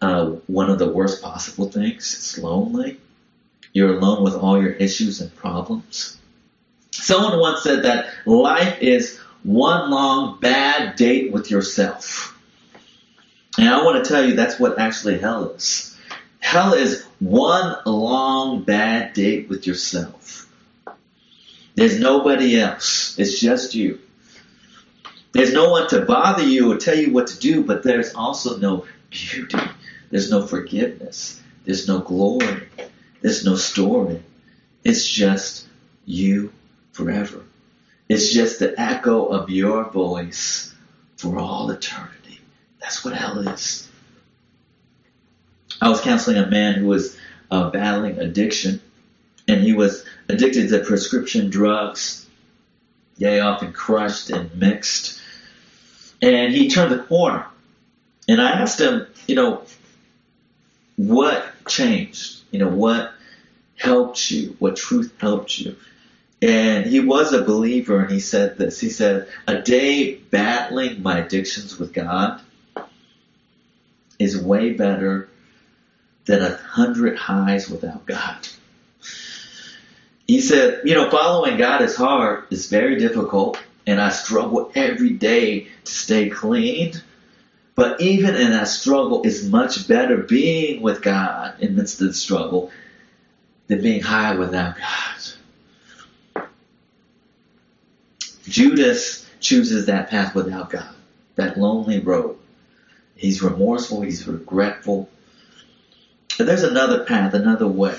uh, 0.00 0.26
one 0.46 0.70
of 0.70 0.78
the 0.78 0.88
worst 0.88 1.22
possible 1.22 1.70
things. 1.70 2.14
It's 2.14 2.38
lonely. 2.38 3.00
You're 3.72 3.98
alone 3.98 4.22
with 4.22 4.34
all 4.34 4.62
your 4.62 4.72
issues 4.72 5.20
and 5.20 5.34
problems. 5.34 6.18
Someone 6.92 7.40
once 7.40 7.64
said 7.64 7.82
that 7.82 8.06
life 8.24 8.80
is 8.80 9.18
one 9.44 9.90
long 9.90 10.40
bad 10.40 10.96
date 10.96 11.32
with 11.32 11.50
yourself. 11.50 12.36
And 13.56 13.68
I 13.68 13.84
want 13.84 14.04
to 14.04 14.10
tell 14.10 14.26
you 14.26 14.34
that's 14.34 14.58
what 14.58 14.78
actually 14.78 15.18
hell 15.18 15.50
is. 15.50 15.96
Hell 16.40 16.74
is 16.74 17.04
one 17.20 17.76
long 17.86 18.64
bad 18.64 19.12
date 19.14 19.48
with 19.48 19.66
yourself. 19.66 20.50
There's 21.76 22.00
nobody 22.00 22.58
else. 22.58 23.18
It's 23.18 23.38
just 23.38 23.74
you. 23.74 24.00
There's 25.32 25.52
no 25.52 25.70
one 25.70 25.88
to 25.88 26.02
bother 26.02 26.44
you 26.44 26.72
or 26.72 26.76
tell 26.76 26.96
you 26.96 27.12
what 27.12 27.28
to 27.28 27.38
do, 27.38 27.64
but 27.64 27.82
there's 27.82 28.14
also 28.14 28.58
no 28.58 28.86
beauty 29.10 29.58
There's 30.10 30.30
no 30.30 30.46
forgiveness. 30.46 31.42
There's 31.64 31.88
no 31.88 32.00
glory. 32.00 32.68
There's 33.20 33.44
no 33.44 33.56
story. 33.56 34.22
It's 34.84 35.08
just 35.08 35.66
you 36.04 36.52
forever. 36.92 37.42
It's 38.08 38.32
just 38.32 38.58
the 38.58 38.78
echo 38.78 39.26
of 39.26 39.50
your 39.50 39.84
voice 39.84 40.74
for 41.16 41.38
all 41.38 41.70
eternity. 41.70 42.40
That's 42.80 43.04
what 43.04 43.14
hell 43.14 43.38
is. 43.48 43.88
I 45.80 45.88
was 45.88 46.00
counseling 46.00 46.36
a 46.36 46.46
man 46.46 46.74
who 46.74 46.86
was 46.86 47.16
uh, 47.50 47.70
battling 47.70 48.18
addiction, 48.18 48.80
and 49.48 49.60
he 49.62 49.72
was 49.72 50.04
addicted 50.28 50.68
to 50.68 50.80
prescription 50.80 51.50
drugs. 51.50 52.26
Yea, 53.16 53.40
often 53.40 53.72
crushed 53.72 54.30
and 54.30 54.54
mixed. 54.56 55.20
And 56.20 56.52
he 56.52 56.68
turned 56.68 56.92
the 56.92 57.02
corner. 57.02 57.46
And 58.28 58.40
I 58.40 58.50
asked 58.50 58.80
him, 58.80 59.06
you 59.26 59.34
know, 59.34 59.62
what 60.96 61.46
changed? 61.68 62.40
You 62.50 62.60
know, 62.60 62.68
what 62.68 63.12
helped 63.76 64.30
you? 64.30 64.56
What 64.58 64.76
truth 64.76 65.12
helped 65.18 65.58
you? 65.58 65.76
And 66.44 66.84
he 66.84 67.00
was 67.00 67.32
a 67.32 67.42
believer, 67.42 68.00
and 68.00 68.10
he 68.10 68.20
said 68.20 68.58
this. 68.58 68.78
He 68.78 68.90
said, 68.90 69.28
A 69.46 69.62
day 69.62 70.16
battling 70.16 71.02
my 71.02 71.20
addictions 71.20 71.78
with 71.78 71.94
God 71.94 72.38
is 74.18 74.36
way 74.36 74.74
better 74.74 75.30
than 76.26 76.42
a 76.42 76.54
hundred 76.54 77.16
highs 77.16 77.70
without 77.70 78.04
God. 78.04 78.46
He 80.28 80.42
said, 80.42 80.82
You 80.84 80.96
know, 80.96 81.08
following 81.08 81.56
God 81.56 81.80
is 81.80 81.96
hard, 81.96 82.44
it's 82.50 82.66
very 82.66 82.98
difficult, 82.98 83.58
and 83.86 83.98
I 83.98 84.10
struggle 84.10 84.70
every 84.74 85.14
day 85.14 85.68
to 85.84 85.92
stay 85.92 86.28
clean. 86.28 86.92
But 87.74 88.02
even 88.02 88.36
in 88.36 88.50
that 88.50 88.68
struggle, 88.68 89.22
it's 89.24 89.44
much 89.44 89.88
better 89.88 90.18
being 90.18 90.82
with 90.82 91.00
God 91.00 91.54
in 91.60 91.74
midst 91.74 92.02
of 92.02 92.08
the 92.08 92.14
struggle 92.14 92.70
than 93.66 93.80
being 93.80 94.02
high 94.02 94.34
without 94.34 94.76
God. 94.76 95.43
Judas 98.54 99.28
chooses 99.40 99.86
that 99.86 100.10
path 100.10 100.32
without 100.32 100.70
God, 100.70 100.94
that 101.34 101.58
lonely 101.58 101.98
road. 101.98 102.38
He's 103.16 103.42
remorseful, 103.42 104.02
he's 104.02 104.28
regretful. 104.28 105.10
And 106.38 106.46
there's 106.46 106.62
another 106.62 107.02
path, 107.02 107.34
another 107.34 107.66
way. 107.66 107.98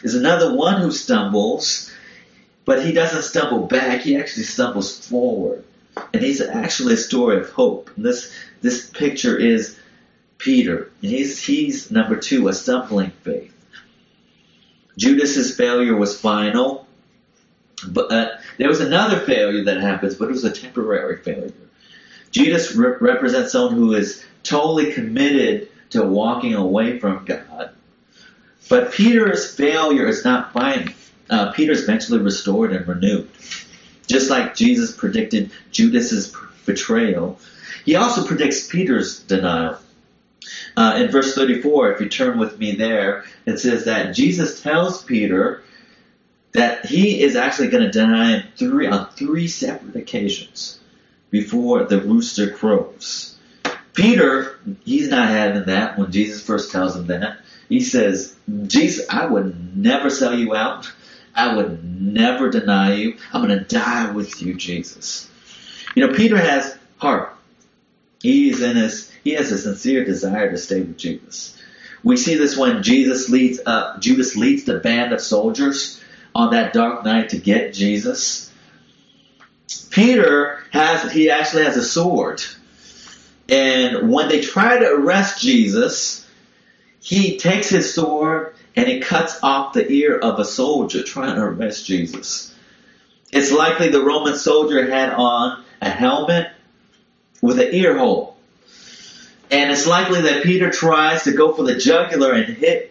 There's 0.00 0.14
another 0.14 0.54
one 0.56 0.80
who 0.80 0.90
stumbles, 0.90 1.92
but 2.64 2.86
he 2.86 2.92
doesn't 2.92 3.20
stumble 3.20 3.66
back, 3.66 4.00
he 4.00 4.16
actually 4.16 4.44
stumbles 4.44 5.06
forward. 5.06 5.62
And 6.14 6.22
he's 6.22 6.40
actually 6.40 6.94
a 6.94 6.96
story 6.96 7.36
of 7.38 7.50
hope. 7.50 7.90
And 7.96 8.04
this 8.06 8.32
this 8.62 8.88
picture 8.88 9.36
is 9.36 9.78
Peter. 10.38 10.90
And 11.02 11.10
he's 11.10 11.38
he's 11.38 11.90
number 11.90 12.16
two, 12.16 12.48
a 12.48 12.54
stumbling 12.54 13.10
faith. 13.24 13.52
Judas's 14.96 15.54
failure 15.54 15.96
was 15.96 16.18
final, 16.18 16.86
but 17.88 18.12
uh, 18.12 18.36
there 18.58 18.68
was 18.68 18.80
another 18.80 19.20
failure 19.20 19.64
that 19.64 19.80
happens, 19.80 20.14
but 20.14 20.28
it 20.28 20.32
was 20.32 20.44
a 20.44 20.52
temporary 20.52 21.18
failure. 21.18 21.52
Judas 22.30 22.74
re- 22.74 22.96
represents 23.00 23.52
someone 23.52 23.74
who 23.74 23.92
is 23.94 24.24
totally 24.42 24.92
committed 24.92 25.68
to 25.90 26.02
walking 26.04 26.54
away 26.54 26.98
from 26.98 27.24
God. 27.24 27.70
But 28.68 28.92
Peter's 28.92 29.54
failure 29.54 30.06
is 30.06 30.24
not 30.24 30.52
final. 30.52 30.92
Uh, 31.28 31.52
Peter's 31.52 31.82
eventually 31.82 32.20
restored 32.20 32.72
and 32.72 32.86
renewed. 32.86 33.28
Just 34.06 34.30
like 34.30 34.54
Jesus 34.54 34.94
predicted 34.94 35.50
Judas's 35.70 36.34
betrayal, 36.66 37.38
he 37.84 37.96
also 37.96 38.26
predicts 38.26 38.66
Peter's 38.68 39.20
denial. 39.20 39.78
Uh, 40.76 40.98
in 40.98 41.10
verse 41.10 41.34
34, 41.34 41.92
if 41.92 42.00
you 42.00 42.08
turn 42.08 42.38
with 42.38 42.58
me 42.58 42.74
there, 42.74 43.24
it 43.46 43.58
says 43.58 43.84
that 43.84 44.14
Jesus 44.14 44.60
tells 44.62 45.02
Peter 45.04 45.62
that 46.52 46.86
he 46.86 47.22
is 47.22 47.36
actually 47.36 47.68
going 47.68 47.84
to 47.84 47.90
deny 47.90 48.38
him 48.38 48.48
three 48.56 48.86
on 48.86 49.08
three 49.10 49.46
separate 49.46 49.96
occasions 49.96 50.80
before 51.30 51.84
the 51.84 52.00
rooster 52.00 52.50
crows. 52.50 53.36
Peter, 53.92 54.58
he's 54.84 55.08
not 55.08 55.28
having 55.28 55.64
that 55.66 55.98
when 55.98 56.10
Jesus 56.10 56.42
first 56.42 56.72
tells 56.72 56.96
him 56.96 57.06
that. 57.08 57.38
He 57.68 57.80
says, 57.80 58.34
Jesus, 58.66 59.06
I 59.08 59.26
would 59.26 59.76
never 59.76 60.10
sell 60.10 60.36
you 60.36 60.54
out. 60.54 60.90
I 61.34 61.54
would 61.54 61.84
never 61.84 62.50
deny 62.50 62.94
you. 62.94 63.16
I'm 63.32 63.46
going 63.46 63.56
to 63.56 63.64
die 63.64 64.10
with 64.10 64.42
you, 64.42 64.54
Jesus. 64.54 65.30
You 65.94 66.06
know, 66.06 66.12
Peter 66.12 66.36
has 66.36 66.76
heart. 66.98 67.36
He's 68.20 68.60
in 68.60 68.76
his, 68.76 69.10
he 69.24 69.32
has 69.32 69.50
a 69.52 69.58
sincere 69.58 70.04
desire 70.04 70.50
to 70.50 70.58
stay 70.58 70.80
with 70.80 70.98
Jesus. 70.98 71.56
We 72.02 72.16
see 72.16 72.34
this 72.34 72.56
when 72.56 72.82
Jesus 72.82 73.28
leads 73.28 73.60
up, 73.64 74.00
Judas 74.00 74.36
leads 74.36 74.64
the 74.64 74.78
band 74.78 75.12
of 75.12 75.20
soldiers 75.20 76.00
on 76.34 76.52
that 76.52 76.72
dark 76.72 77.04
night 77.04 77.30
to 77.30 77.38
get 77.38 77.74
Jesus. 77.74 78.52
Peter 79.90 80.62
has, 80.70 81.10
he 81.12 81.30
actually 81.30 81.64
has 81.64 81.76
a 81.76 81.84
sword. 81.84 82.42
And 83.48 84.12
when 84.12 84.28
they 84.28 84.40
try 84.40 84.78
to 84.78 84.86
arrest 84.86 85.40
Jesus, 85.40 86.26
he 87.00 87.38
takes 87.38 87.68
his 87.68 87.92
sword 87.92 88.54
and 88.76 88.86
he 88.86 89.00
cuts 89.00 89.42
off 89.42 89.72
the 89.72 89.90
ear 89.90 90.16
of 90.16 90.38
a 90.38 90.44
soldier 90.44 91.02
trying 91.02 91.34
to 91.34 91.42
arrest 91.42 91.86
Jesus. 91.86 92.54
It's 93.32 93.52
likely 93.52 93.88
the 93.88 94.04
Roman 94.04 94.36
soldier 94.36 94.88
had 94.88 95.10
on 95.10 95.64
a 95.80 95.90
helmet 95.90 96.52
with 97.40 97.58
an 97.58 97.74
ear 97.74 97.98
hole. 97.98 98.36
And 99.50 99.72
it's 99.72 99.86
likely 99.86 100.22
that 100.22 100.44
Peter 100.44 100.70
tries 100.70 101.24
to 101.24 101.32
go 101.32 101.52
for 101.52 101.64
the 101.64 101.76
jugular 101.76 102.32
and 102.32 102.56
hit 102.56 102.89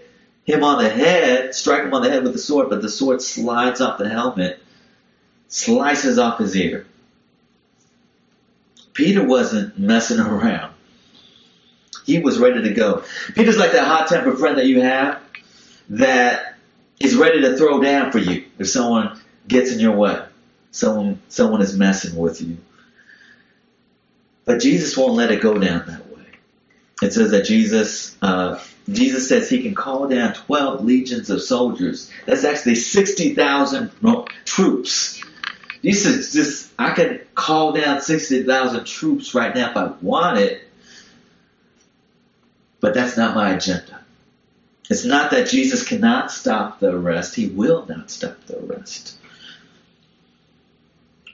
him 0.49 0.63
on 0.63 0.83
the 0.83 0.89
head, 0.89 1.53
strike 1.53 1.83
him 1.83 1.93
on 1.93 2.01
the 2.01 2.09
head 2.09 2.23
with 2.23 2.33
the 2.33 2.39
sword, 2.39 2.69
but 2.69 2.81
the 2.81 2.89
sword 2.89 3.21
slides 3.21 3.81
off 3.81 3.99
the 3.99 4.09
helmet, 4.09 4.59
slices 5.47 6.17
off 6.17 6.39
his 6.39 6.55
ear. 6.55 6.87
Peter 8.93 9.25
wasn't 9.25 9.77
messing 9.77 10.19
around. 10.19 10.73
He 12.05 12.19
was 12.19 12.39
ready 12.39 12.63
to 12.63 12.73
go. 12.73 13.03
Peter's 13.35 13.57
like 13.57 13.73
that 13.73 13.85
hot 13.85 14.07
tempered 14.07 14.39
friend 14.39 14.57
that 14.57 14.65
you 14.65 14.81
have 14.81 15.21
that 15.89 16.55
is 16.99 17.15
ready 17.15 17.41
to 17.41 17.55
throw 17.55 17.81
down 17.81 18.11
for 18.11 18.17
you 18.17 18.45
if 18.57 18.67
someone 18.67 19.19
gets 19.47 19.71
in 19.71 19.79
your 19.79 19.95
way. 19.95 20.25
Someone 20.71 21.21
someone 21.29 21.61
is 21.61 21.77
messing 21.77 22.15
with 22.15 22.41
you. 22.41 22.57
But 24.45 24.59
Jesus 24.59 24.97
won't 24.97 25.13
let 25.13 25.31
it 25.31 25.41
go 25.41 25.53
down 25.53 25.85
that 25.87 26.07
way. 26.09 26.25
It 27.03 27.13
says 27.13 27.31
that 27.31 27.45
Jesus 27.45 28.17
uh, 28.21 28.59
Jesus 28.91 29.27
says 29.27 29.49
he 29.49 29.61
can 29.61 29.75
call 29.75 30.07
down 30.07 30.33
12 30.33 30.83
legions 30.83 31.29
of 31.29 31.41
soldiers. 31.41 32.09
That's 32.25 32.43
actually 32.43 32.75
60,000 32.75 33.91
troops. 34.45 35.21
He 35.81 35.93
says, 35.93 36.33
just, 36.33 36.71
I 36.77 36.91
could 36.91 37.33
call 37.35 37.73
down 37.73 38.01
60,000 38.01 38.85
troops 38.85 39.33
right 39.33 39.53
now 39.53 39.71
if 39.71 39.77
I 39.77 39.91
wanted, 40.01 40.61
but 42.79 42.93
that's 42.93 43.15
not 43.15 43.35
my 43.35 43.51
agenda. 43.51 43.99
It's 44.89 45.05
not 45.05 45.31
that 45.31 45.47
Jesus 45.47 45.87
cannot 45.87 46.31
stop 46.31 46.79
the 46.79 46.89
arrest. 46.89 47.35
He 47.35 47.47
will 47.47 47.85
not 47.87 48.09
stop 48.09 48.43
the 48.47 48.59
arrest. 48.59 49.17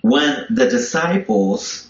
When 0.02 0.46
the 0.50 0.70
disciples 0.70 1.90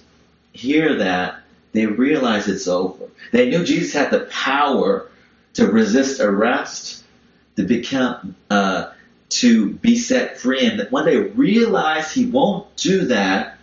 hear 0.53 0.99
that, 0.99 1.41
they 1.73 1.85
realize 1.87 2.47
it's 2.47 2.67
over. 2.67 3.09
They 3.33 3.49
knew 3.49 3.65
Jesus 3.65 3.93
had 3.93 4.11
the 4.11 4.21
power 4.31 5.09
to 5.55 5.67
resist 5.67 6.19
arrest, 6.21 7.03
to 7.55 7.63
become, 7.63 8.35
uh, 8.49 8.91
to 9.29 9.71
be 9.71 9.97
set 9.97 10.37
free. 10.37 10.65
And 10.65 10.79
that 10.79 10.91
when 10.91 11.05
they 11.05 11.17
realize 11.17 12.11
he 12.11 12.25
won't 12.25 12.73
do 12.75 13.05
that, 13.07 13.57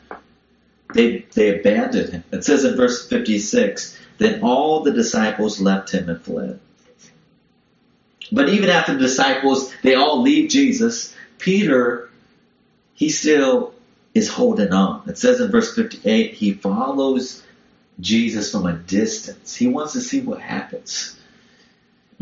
they, 0.94 1.26
they 1.34 1.58
abandoned 1.58 2.10
him. 2.10 2.24
It 2.32 2.44
says 2.44 2.64
in 2.64 2.76
verse 2.76 3.06
56, 3.08 3.98
then 4.18 4.42
all 4.42 4.82
the 4.82 4.92
disciples 4.92 5.60
left 5.60 5.90
him 5.90 6.08
and 6.08 6.20
fled. 6.20 6.60
But 8.30 8.48
even 8.48 8.70
after 8.70 8.94
the 8.94 9.00
disciples, 9.00 9.72
they 9.82 9.94
all 9.94 10.22
leave 10.22 10.50
Jesus, 10.50 11.14
Peter, 11.38 12.10
he 12.94 13.10
still 13.10 13.74
is 14.14 14.28
holding 14.28 14.72
on. 14.72 15.08
It 15.08 15.18
says 15.18 15.40
in 15.40 15.50
verse 15.50 15.74
58, 15.74 16.34
he 16.34 16.52
follows 16.52 17.42
Jesus 18.00 18.50
from 18.50 18.66
a 18.66 18.72
distance. 18.72 19.54
He 19.54 19.66
wants 19.68 19.92
to 19.94 20.00
see 20.00 20.20
what 20.20 20.40
happens. 20.40 21.18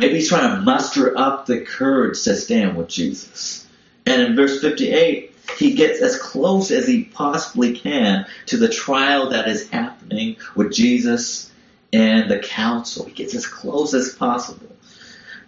Maybe 0.00 0.14
he's 0.14 0.30
trying 0.30 0.56
to 0.56 0.62
muster 0.62 1.16
up 1.18 1.44
the 1.44 1.60
courage 1.60 2.22
to 2.22 2.34
stand 2.34 2.74
with 2.74 2.88
Jesus. 2.88 3.66
And 4.06 4.22
in 4.22 4.34
verse 4.34 4.58
58, 4.62 5.34
he 5.58 5.74
gets 5.74 6.00
as 6.00 6.18
close 6.18 6.70
as 6.70 6.88
he 6.88 7.04
possibly 7.04 7.76
can 7.76 8.24
to 8.46 8.56
the 8.56 8.70
trial 8.70 9.28
that 9.28 9.46
is 9.46 9.68
happening 9.68 10.36
with 10.56 10.72
Jesus 10.72 11.52
and 11.92 12.30
the 12.30 12.38
council. 12.38 13.04
He 13.04 13.12
gets 13.12 13.34
as 13.34 13.46
close 13.46 13.92
as 13.92 14.14
possible. 14.14 14.74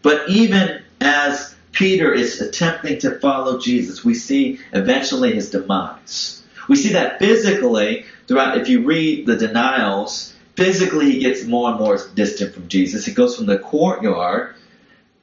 But 0.02 0.28
even 0.28 0.82
as 1.00 1.56
Peter 1.72 2.12
is 2.12 2.38
attempting 2.42 2.98
to 2.98 3.18
follow 3.20 3.58
Jesus, 3.58 4.04
we 4.04 4.12
see 4.12 4.60
eventually 4.74 5.32
his 5.32 5.48
demise. 5.48 6.42
We 6.68 6.76
see 6.76 6.92
that 6.92 7.18
physically 7.20 8.04
throughout, 8.28 8.58
if 8.58 8.68
you 8.68 8.82
read 8.84 9.24
the 9.24 9.36
denials, 9.36 10.31
physically 10.56 11.12
he 11.12 11.18
gets 11.20 11.44
more 11.44 11.70
and 11.70 11.78
more 11.78 11.98
distant 12.14 12.54
from 12.54 12.68
Jesus. 12.68 13.04
He 13.04 13.12
goes 13.12 13.36
from 13.36 13.46
the 13.46 13.58
courtyard 13.58 14.54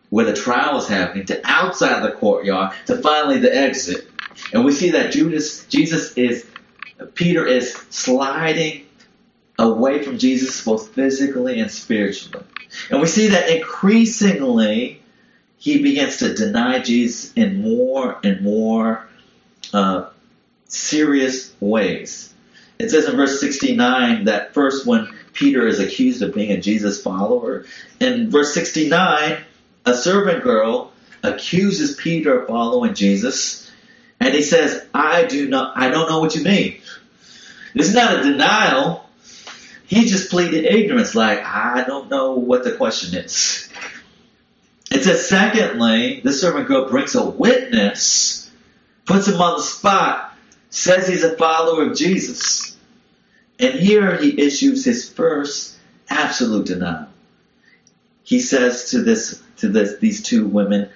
where 0.10 0.26
the 0.26 0.34
trial 0.34 0.78
is 0.78 0.88
happening 0.88 1.26
to 1.28 1.40
outside 1.44 2.02
the 2.04 2.12
courtyard 2.12 2.76
to 2.88 2.98
finally 2.98 3.40
the 3.40 3.56
exit. 3.56 4.10
And 4.54 4.66
we 4.66 4.72
see 4.72 4.92
that 4.92 5.12
Judas, 5.12 5.66
Jesus 5.66 6.14
is, 6.14 6.46
Peter 7.14 7.46
is 7.46 7.74
sliding 7.90 8.86
away 9.60 10.02
from 10.02 10.18
Jesus 10.18 10.64
both 10.64 10.90
physically 10.96 11.60
and 11.60 11.70
spiritually. 11.70 12.46
And 12.90 13.02
we 13.02 13.08
see 13.08 13.28
that 13.30 13.50
increasingly 13.50 15.02
he 15.58 15.84
begins 15.84 16.18
to 16.18 16.34
deny 16.34 16.80
Jesus 16.80 17.34
in 17.34 17.62
more 17.62 18.18
and 18.24 18.42
more 18.42 19.08
uh, 19.74 20.10
serious 20.68 21.54
ways. 21.60 22.34
It 22.80 22.90
says 22.90 23.10
in 23.10 23.18
verse 23.18 23.42
69 23.42 24.26
that 24.26 24.54
first 24.54 24.88
when 24.88 25.10
Peter 25.40 25.66
is 25.66 25.80
accused 25.80 26.22
of 26.22 26.34
being 26.34 26.52
a 26.52 26.60
Jesus 26.60 27.02
follower, 27.02 27.64
in 28.02 28.30
verse 28.30 28.54
69, 28.54 29.42
a 29.86 29.94
servant 29.94 30.44
girl 30.44 30.92
accuses 31.24 31.96
Peter 31.96 32.42
of 32.42 32.48
following 32.50 32.94
Jesus, 32.94 33.72
and 34.20 34.34
he 34.34 34.42
says, 34.42 34.86
I 34.94 35.24
do 35.24 35.48
not, 35.48 35.78
I 35.78 35.92
don't 35.92 36.10
know 36.10 36.20
what 36.20 36.36
you 36.36 36.44
mean. 36.44 36.82
This 37.74 37.88
is 37.88 37.96
not 37.96 38.20
a 38.20 38.24
denial. 38.24 39.10
He 39.88 40.08
just 40.08 40.30
pleaded 40.30 40.66
ignorance, 40.66 41.16
like, 41.16 41.42
I 41.42 41.86
don't 41.88 42.10
know 42.10 42.34
what 42.34 42.66
the 42.66 42.74
question 42.74 43.18
is. 43.18 43.70
It 44.92 45.06
says, 45.06 45.30
secondly, 45.30 46.20
the 46.22 46.34
servant 46.34 46.68
girl 46.68 46.90
brings 46.90 47.16
a 47.16 47.24
witness, 47.24 48.52
puts 49.06 49.30
him 49.30 49.40
on 49.40 49.56
the 49.56 49.64
spot, 49.64 50.38
says 50.70 51.08
he's 51.08 51.24
a 51.24 51.38
follower 51.38 51.90
of 51.90 51.96
Jesus. 51.96 52.76
And 53.60 53.74
here 53.74 54.16
he 54.18 54.42
issues 54.42 54.86
his 54.86 55.10
first 55.10 55.78
absolute 56.10 56.68
denial. 56.68 57.08
He 58.24 58.40
says 58.40 58.92
to 58.92 59.02
this 59.02 59.42
to 59.58 59.68
this, 59.68 59.98
these 59.98 60.24
two 60.24 60.48
women, 60.48 60.90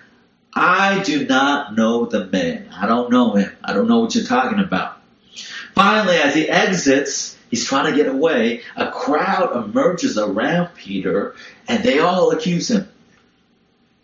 I 0.54 1.04
do 1.04 1.26
not 1.28 1.76
know 1.76 2.06
the 2.06 2.26
man. 2.26 2.70
I 2.72 2.88
don't 2.88 3.12
know 3.12 3.34
him. 3.34 3.52
I 3.64 3.74
don't 3.74 3.88
know 3.88 4.00
what 4.00 4.16
you're 4.16 4.24
talking 4.24 4.60
about. 4.60 5.02
Finally, 5.74 6.18
as 6.18 6.36
he 6.36 6.48
exits, 6.48 7.38
he's 7.50 7.66
trying 7.66 7.92
to 7.92 7.98
get 7.98 8.08
away. 8.08 8.62
A 8.76 8.92
crowd 8.92 9.56
emerges 9.56 10.18
around 10.18 10.76
Peter 10.76 11.36
and 11.68 11.84
they 11.84 12.00
all 12.00 12.32
accuse 12.32 12.70
him. 12.70 12.88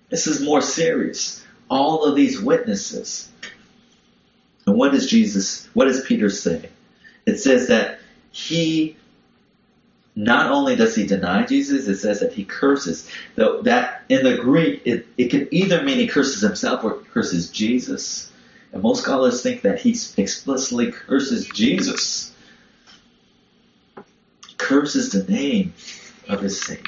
This 0.09 0.27
is 0.27 0.41
more 0.41 0.61
serious. 0.61 1.45
All 1.69 2.03
of 2.03 2.15
these 2.15 2.41
witnesses. 2.41 3.29
And 4.65 4.75
what 4.75 4.91
does 4.91 5.09
Jesus, 5.09 5.69
what 5.73 5.85
does 5.85 6.03
Peter 6.03 6.29
say? 6.29 6.69
It 7.25 7.37
says 7.37 7.67
that 7.67 7.98
he 8.31 8.95
not 10.15 10.51
only 10.51 10.75
does 10.75 10.95
he 10.95 11.05
deny 11.05 11.45
Jesus, 11.45 11.87
it 11.87 11.97
says 11.97 12.19
that 12.19 12.33
he 12.33 12.43
curses. 12.43 13.09
Though 13.35 13.61
that 13.61 14.03
in 14.09 14.23
the 14.23 14.37
Greek, 14.37 14.81
it, 14.85 15.07
it 15.17 15.29
can 15.29 15.47
either 15.51 15.83
mean 15.83 15.97
he 15.97 16.07
curses 16.07 16.41
himself 16.41 16.83
or 16.83 16.95
curses 17.13 17.49
Jesus. 17.49 18.31
And 18.73 18.83
most 18.83 19.03
scholars 19.03 19.41
think 19.41 19.61
that 19.61 19.79
he 19.79 19.91
explicitly 20.17 20.91
curses 20.91 21.47
Jesus. 21.47 22.33
Curses 24.57 25.11
the 25.11 25.23
name 25.31 25.73
of 26.27 26.41
his 26.41 26.61
Savior. 26.61 26.83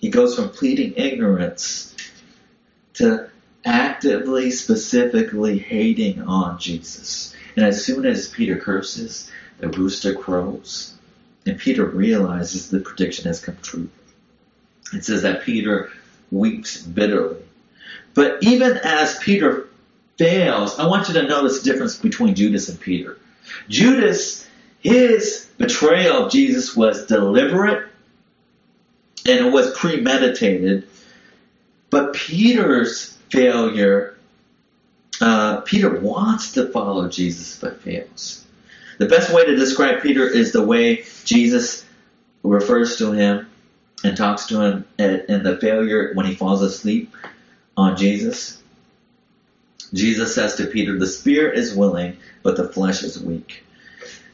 He 0.00 0.08
goes 0.10 0.34
from 0.34 0.50
pleading 0.50 0.94
ignorance 0.96 1.94
to 2.94 3.30
actively, 3.64 4.50
specifically 4.50 5.58
hating 5.58 6.20
on 6.22 6.58
Jesus. 6.58 7.34
And 7.56 7.64
as 7.64 7.84
soon 7.84 8.04
as 8.04 8.28
Peter 8.28 8.56
curses, 8.56 9.30
the 9.58 9.68
rooster 9.68 10.14
crows 10.14 10.94
and 11.46 11.58
Peter 11.58 11.84
realizes 11.84 12.70
the 12.70 12.80
prediction 12.80 13.26
has 13.26 13.40
come 13.40 13.56
true. 13.62 13.88
It 14.92 15.04
says 15.04 15.22
that 15.22 15.42
Peter 15.42 15.90
weeps 16.30 16.80
bitterly. 16.82 17.42
But 18.14 18.42
even 18.42 18.78
as 18.78 19.18
Peter 19.18 19.68
fails, 20.16 20.78
I 20.78 20.86
want 20.86 21.08
you 21.08 21.14
to 21.14 21.22
notice 21.26 21.60
the 21.60 21.70
difference 21.70 21.96
between 21.96 22.34
Judas 22.34 22.68
and 22.68 22.80
Peter. 22.80 23.18
Judas, 23.68 24.48
his 24.80 25.48
betrayal 25.58 26.26
of 26.26 26.32
Jesus 26.32 26.76
was 26.76 27.06
deliberate 27.06 27.88
and 29.26 29.46
it 29.46 29.52
was 29.52 29.76
premeditated. 29.76 30.88
But 31.90 32.14
Peter's 32.14 33.16
failure, 33.30 34.16
uh, 35.20 35.60
Peter 35.62 35.90
wants 36.00 36.52
to 36.52 36.68
follow 36.68 37.08
Jesus 37.08 37.58
but 37.58 37.80
fails. 37.82 38.43
The 38.98 39.06
best 39.06 39.32
way 39.32 39.44
to 39.44 39.56
describe 39.56 40.02
Peter 40.02 40.26
is 40.26 40.52
the 40.52 40.64
way 40.64 41.04
Jesus 41.24 41.84
refers 42.42 42.96
to 42.98 43.12
him 43.12 43.50
and 44.04 44.16
talks 44.16 44.46
to 44.46 44.60
him 44.60 44.84
in 44.98 45.42
the 45.42 45.58
failure 45.60 46.12
when 46.14 46.26
he 46.26 46.34
falls 46.34 46.62
asleep 46.62 47.14
on 47.76 47.96
Jesus. 47.96 48.62
Jesus 49.92 50.34
says 50.34 50.56
to 50.56 50.66
Peter, 50.66 50.98
The 50.98 51.06
spirit 51.06 51.58
is 51.58 51.74
willing, 51.74 52.18
but 52.42 52.56
the 52.56 52.68
flesh 52.68 53.02
is 53.02 53.20
weak. 53.20 53.64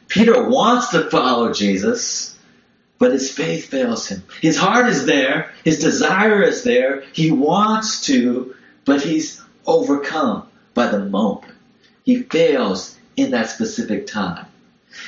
Peter 0.08 0.48
wants 0.48 0.88
to 0.88 1.08
follow 1.08 1.52
Jesus, 1.52 2.36
but 2.98 3.12
his 3.12 3.30
faith 3.30 3.66
fails 3.66 4.08
him. 4.08 4.24
His 4.40 4.56
heart 4.56 4.88
is 4.88 5.06
there, 5.06 5.52
his 5.64 5.78
desire 5.78 6.42
is 6.42 6.64
there, 6.64 7.04
he 7.12 7.30
wants 7.30 8.06
to, 8.06 8.54
but 8.84 9.02
he's 9.02 9.40
overcome 9.66 10.48
by 10.74 10.88
the 10.88 10.98
moment. 10.98 11.52
He 12.04 12.22
fails 12.24 12.98
in 13.20 13.30
that 13.32 13.50
specific 13.50 14.06
time. 14.06 14.46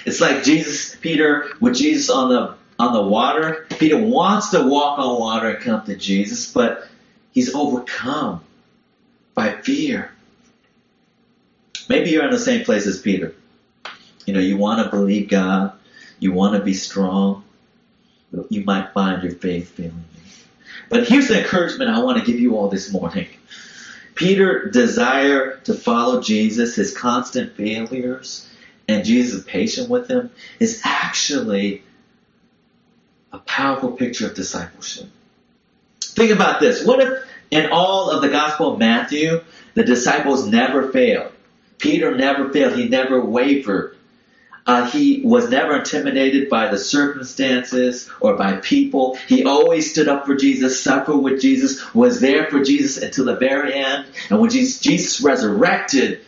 It's 0.07 0.21
like 0.21 0.45
Jesus, 0.45 0.95
Peter, 0.97 1.51
with 1.61 1.75
Jesus 1.75 2.11
on 2.11 2.29
the 2.29 2.55
on 2.79 2.93
the 2.93 3.03
water. 3.03 3.67
Peter 3.79 3.99
wants 3.99 4.51
to 4.51 4.63
walk 4.63 4.99
on 4.99 5.19
water 5.19 5.51
and 5.51 5.63
come 5.63 5.85
to 5.87 5.97
Jesus, 5.97 6.53
but 6.53 6.89
he's 7.33 7.55
overcome 7.55 8.43
by 9.35 9.53
fear. 9.53 10.11
Maybe 11.89 12.11
you're 12.11 12.25
in 12.25 12.31
the 12.31 12.39
same 12.39 12.65
place 12.65 12.87
as 12.87 13.01
Peter. 13.01 13.35
You 14.27 14.35
know, 14.35 14.41
you 14.41 14.57
want 14.57 14.85
to 14.85 14.91
believe 14.91 15.29
God, 15.29 15.73
you 16.21 16.33
want 16.33 16.57
to 16.57 16.63
be 16.63 16.75
strong, 16.75 17.45
you 18.49 18.65
might 18.65 18.93
find 18.93 19.23
your 19.23 19.33
faith 19.33 19.71
failing 19.71 20.05
you. 20.15 20.21
But 20.89 21.09
here's 21.09 21.29
the 21.29 21.41
encouragement 21.41 21.91
I 21.91 22.03
want 22.03 22.19
to 22.19 22.25
give 22.25 22.41
you 22.41 22.57
all 22.57 22.69
this 22.69 22.93
morning. 22.93 23.27
Peter 24.15 24.69
desire 24.69 25.57
to 25.65 25.75
follow 25.75 26.21
Jesus, 26.21 26.75
his 26.75 26.97
constant 26.97 27.57
failures, 27.57 28.49
and 28.89 29.05
Jesus 29.05 29.43
patience 29.45 29.89
with 29.89 30.09
him 30.09 30.31
is 30.59 30.83
actually 30.85 31.83
a 33.33 33.39
powerful 33.39 33.93
picture 33.93 34.27
of 34.27 34.35
discipleship. 34.35 35.09
Think 36.01 36.31
about 36.31 36.61
this. 36.61 36.85
What 36.85 37.01
if 37.01 37.25
in 37.51 37.71
all 37.71 38.11
of 38.11 38.23
the 38.23 38.29
Gospel 38.29 38.75
of 38.75 38.79
Matthew, 38.79 39.43
the 39.75 39.85
disciples 39.85 40.47
never 40.47 40.93
failed? 40.93 41.33
Peter 41.79 42.15
never 42.15 42.51
failed. 42.51 42.79
He 42.79 42.89
never 42.89 43.25
wavered. 43.25 43.92
Uh, 44.65 44.89
he 44.89 45.23
was 45.25 45.51
never 45.51 45.79
intimidated 45.79 46.49
by 46.49 46.69
the 46.69 46.79
circumstances 46.79 48.09
or 48.21 48.37
by 48.37 48.57
people. 48.57 49.17
He 49.27 49.45
always 49.45 49.91
stood 49.91 50.09
up 50.09 50.25
for 50.25 50.37
Jesus, 50.37 50.83
suffered 50.83 51.17
with 51.17 51.41
Jesus, 51.41 51.93
was 51.95 52.21
there 52.21 52.47
for 52.47 52.63
Jesus 52.63 53.03
until 53.03 53.25
the 53.25 53.37
very 53.37 53.75
end. 53.75 54.07
And 54.31 54.41
when 54.41 54.51
Jesus, 54.51 54.81
Jesus 54.81 55.21
resurrected, 55.21 56.21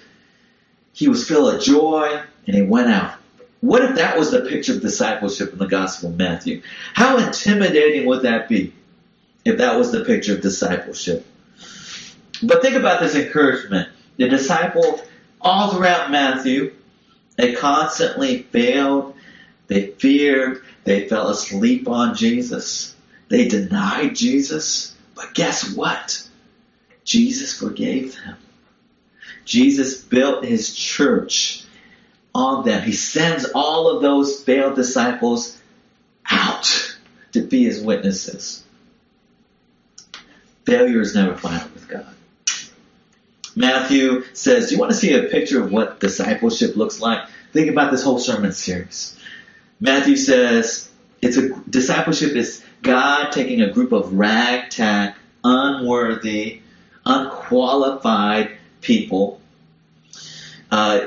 he 0.92 1.08
was 1.08 1.28
filled 1.28 1.54
with 1.54 1.64
joy 1.64 2.22
and 2.46 2.56
he 2.56 2.62
went 2.62 2.88
out. 2.88 3.14
What 3.60 3.82
if 3.82 3.96
that 3.96 4.18
was 4.18 4.30
the 4.30 4.42
picture 4.42 4.74
of 4.74 4.82
discipleship 4.82 5.52
in 5.52 5.58
the 5.58 5.66
Gospel 5.66 6.10
of 6.10 6.18
Matthew? 6.18 6.62
How 6.92 7.18
intimidating 7.18 8.06
would 8.06 8.22
that 8.22 8.48
be 8.48 8.74
if 9.44 9.58
that 9.58 9.78
was 9.78 9.90
the 9.90 10.04
picture 10.04 10.34
of 10.34 10.42
discipleship? 10.42 11.24
But 12.42 12.62
think 12.62 12.74
about 12.74 13.00
this 13.00 13.14
encouragement. 13.14 13.88
The 14.16 14.28
disciples, 14.28 15.00
all 15.40 15.72
throughout 15.72 16.10
Matthew, 16.10 16.74
they 17.36 17.54
constantly 17.54 18.42
failed, 18.42 19.16
they 19.66 19.88
feared, 19.88 20.62
they 20.84 21.08
fell 21.08 21.28
asleep 21.28 21.88
on 21.88 22.14
Jesus, 22.14 22.94
they 23.28 23.48
denied 23.48 24.14
Jesus. 24.14 24.94
But 25.14 25.34
guess 25.34 25.74
what? 25.74 26.28
Jesus 27.04 27.58
forgave 27.58 28.14
them. 28.14 28.36
Jesus 29.44 30.00
built 30.00 30.44
his 30.44 30.74
church 30.74 31.64
on 32.34 32.64
them. 32.64 32.82
He 32.82 32.92
sends 32.92 33.44
all 33.54 33.88
of 33.88 34.02
those 34.02 34.42
failed 34.42 34.74
disciples 34.74 35.60
out 36.30 36.96
to 37.32 37.42
be 37.42 37.64
his 37.64 37.80
witnesses. 37.80 38.64
Failure 40.64 41.00
is 41.00 41.14
never 41.14 41.36
final 41.36 41.68
with 41.74 41.88
God. 41.88 42.13
Matthew 43.56 44.24
says, 44.32 44.68
Do 44.68 44.74
you 44.74 44.80
want 44.80 44.92
to 44.92 44.98
see 44.98 45.14
a 45.14 45.24
picture 45.24 45.62
of 45.62 45.70
what 45.70 46.00
discipleship 46.00 46.76
looks 46.76 47.00
like? 47.00 47.20
Think 47.52 47.70
about 47.70 47.90
this 47.90 48.02
whole 48.02 48.18
sermon 48.18 48.52
series. 48.52 49.18
Matthew 49.80 50.16
says, 50.16 50.90
it's 51.22 51.36
a 51.36 51.50
discipleship 51.68 52.36
is 52.36 52.64
God 52.82 53.30
taking 53.30 53.60
a 53.60 53.70
group 53.70 53.92
of 53.92 54.12
ragtag, 54.12 55.14
unworthy, 55.42 56.60
unqualified 57.06 58.56
people 58.80 59.40
uh, 60.74 61.06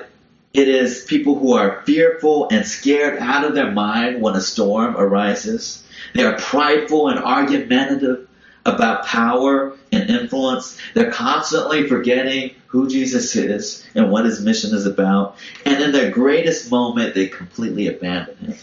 It 0.54 0.70
is 0.70 1.04
people 1.04 1.38
who 1.38 1.54
are 1.54 1.84
fearful 1.86 2.48
and 2.50 2.66
scared 2.66 3.20
out 3.20 3.44
of 3.44 3.54
their 3.54 3.70
mind 3.70 4.22
when 4.22 4.34
a 4.36 4.42
storm 4.42 4.96
arises. 4.96 5.86
They 6.16 6.24
are 6.24 6.38
prideful 6.38 7.10
and 7.10 7.20
argumentative 7.20 8.27
about 8.68 9.06
power 9.06 9.74
and 9.92 10.10
influence. 10.10 10.78
They're 10.94 11.12
constantly 11.12 11.88
forgetting 11.88 12.52
who 12.68 12.90
Jesus 12.90 13.36
is 13.36 13.88
and 13.96 14.12
what 14.12 14.26
his 14.26 14.42
mission 14.44 14.76
is 14.76 14.86
about. 14.86 15.38
And 15.66 15.82
in 15.82 15.92
their 15.92 16.12
greatest 16.12 16.70
moment, 16.70 17.16
they 17.16 17.28
completely 17.28 17.88
abandon 17.88 18.38
him. 18.38 18.56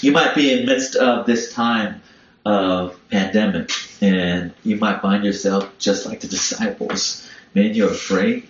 You 0.00 0.12
might 0.12 0.34
be 0.34 0.52
in 0.52 0.66
midst 0.66 0.96
of 0.96 1.26
this 1.26 1.52
time 1.52 2.02
of 2.44 2.98
pandemic 3.10 3.70
and 4.00 4.52
you 4.62 4.76
might 4.76 5.00
find 5.00 5.24
yourself 5.24 5.70
just 5.78 6.06
like 6.06 6.20
the 6.20 6.28
disciples. 6.28 7.28
Man, 7.54 7.74
you're 7.74 7.90
afraid. 7.90 8.46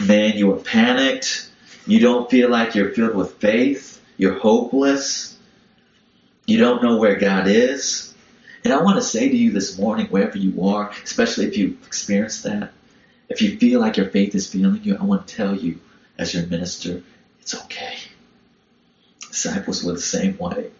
Man, 0.00 0.36
you 0.36 0.52
are 0.52 0.58
panicked. 0.58 1.50
You 1.86 2.00
don't 2.00 2.30
feel 2.30 2.50
like 2.50 2.74
you're 2.74 2.90
filled 2.90 3.14
with 3.16 3.34
faith. 3.34 4.00
You're 4.16 4.38
hopeless. 4.38 5.37
You 6.48 6.56
don't 6.56 6.82
know 6.82 6.96
where 6.96 7.16
God 7.16 7.46
is. 7.46 8.14
And 8.64 8.72
I 8.72 8.82
want 8.82 8.96
to 8.96 9.02
say 9.02 9.28
to 9.28 9.36
you 9.36 9.52
this 9.52 9.78
morning, 9.78 10.06
wherever 10.06 10.38
you 10.38 10.64
are, 10.64 10.90
especially 11.04 11.44
if 11.44 11.58
you've 11.58 11.86
experienced 11.86 12.44
that, 12.44 12.72
if 13.28 13.42
you 13.42 13.58
feel 13.58 13.80
like 13.80 13.98
your 13.98 14.08
faith 14.08 14.34
is 14.34 14.50
failing 14.50 14.82
you, 14.82 14.96
I 14.96 15.04
want 15.04 15.28
to 15.28 15.36
tell 15.36 15.54
you, 15.54 15.78
as 16.16 16.32
your 16.32 16.46
minister, 16.46 17.02
it's 17.42 17.54
okay. 17.64 17.98
Disciples 19.28 19.84
were 19.84 19.92
the 19.92 20.00
same 20.00 20.38
way. 20.38 20.70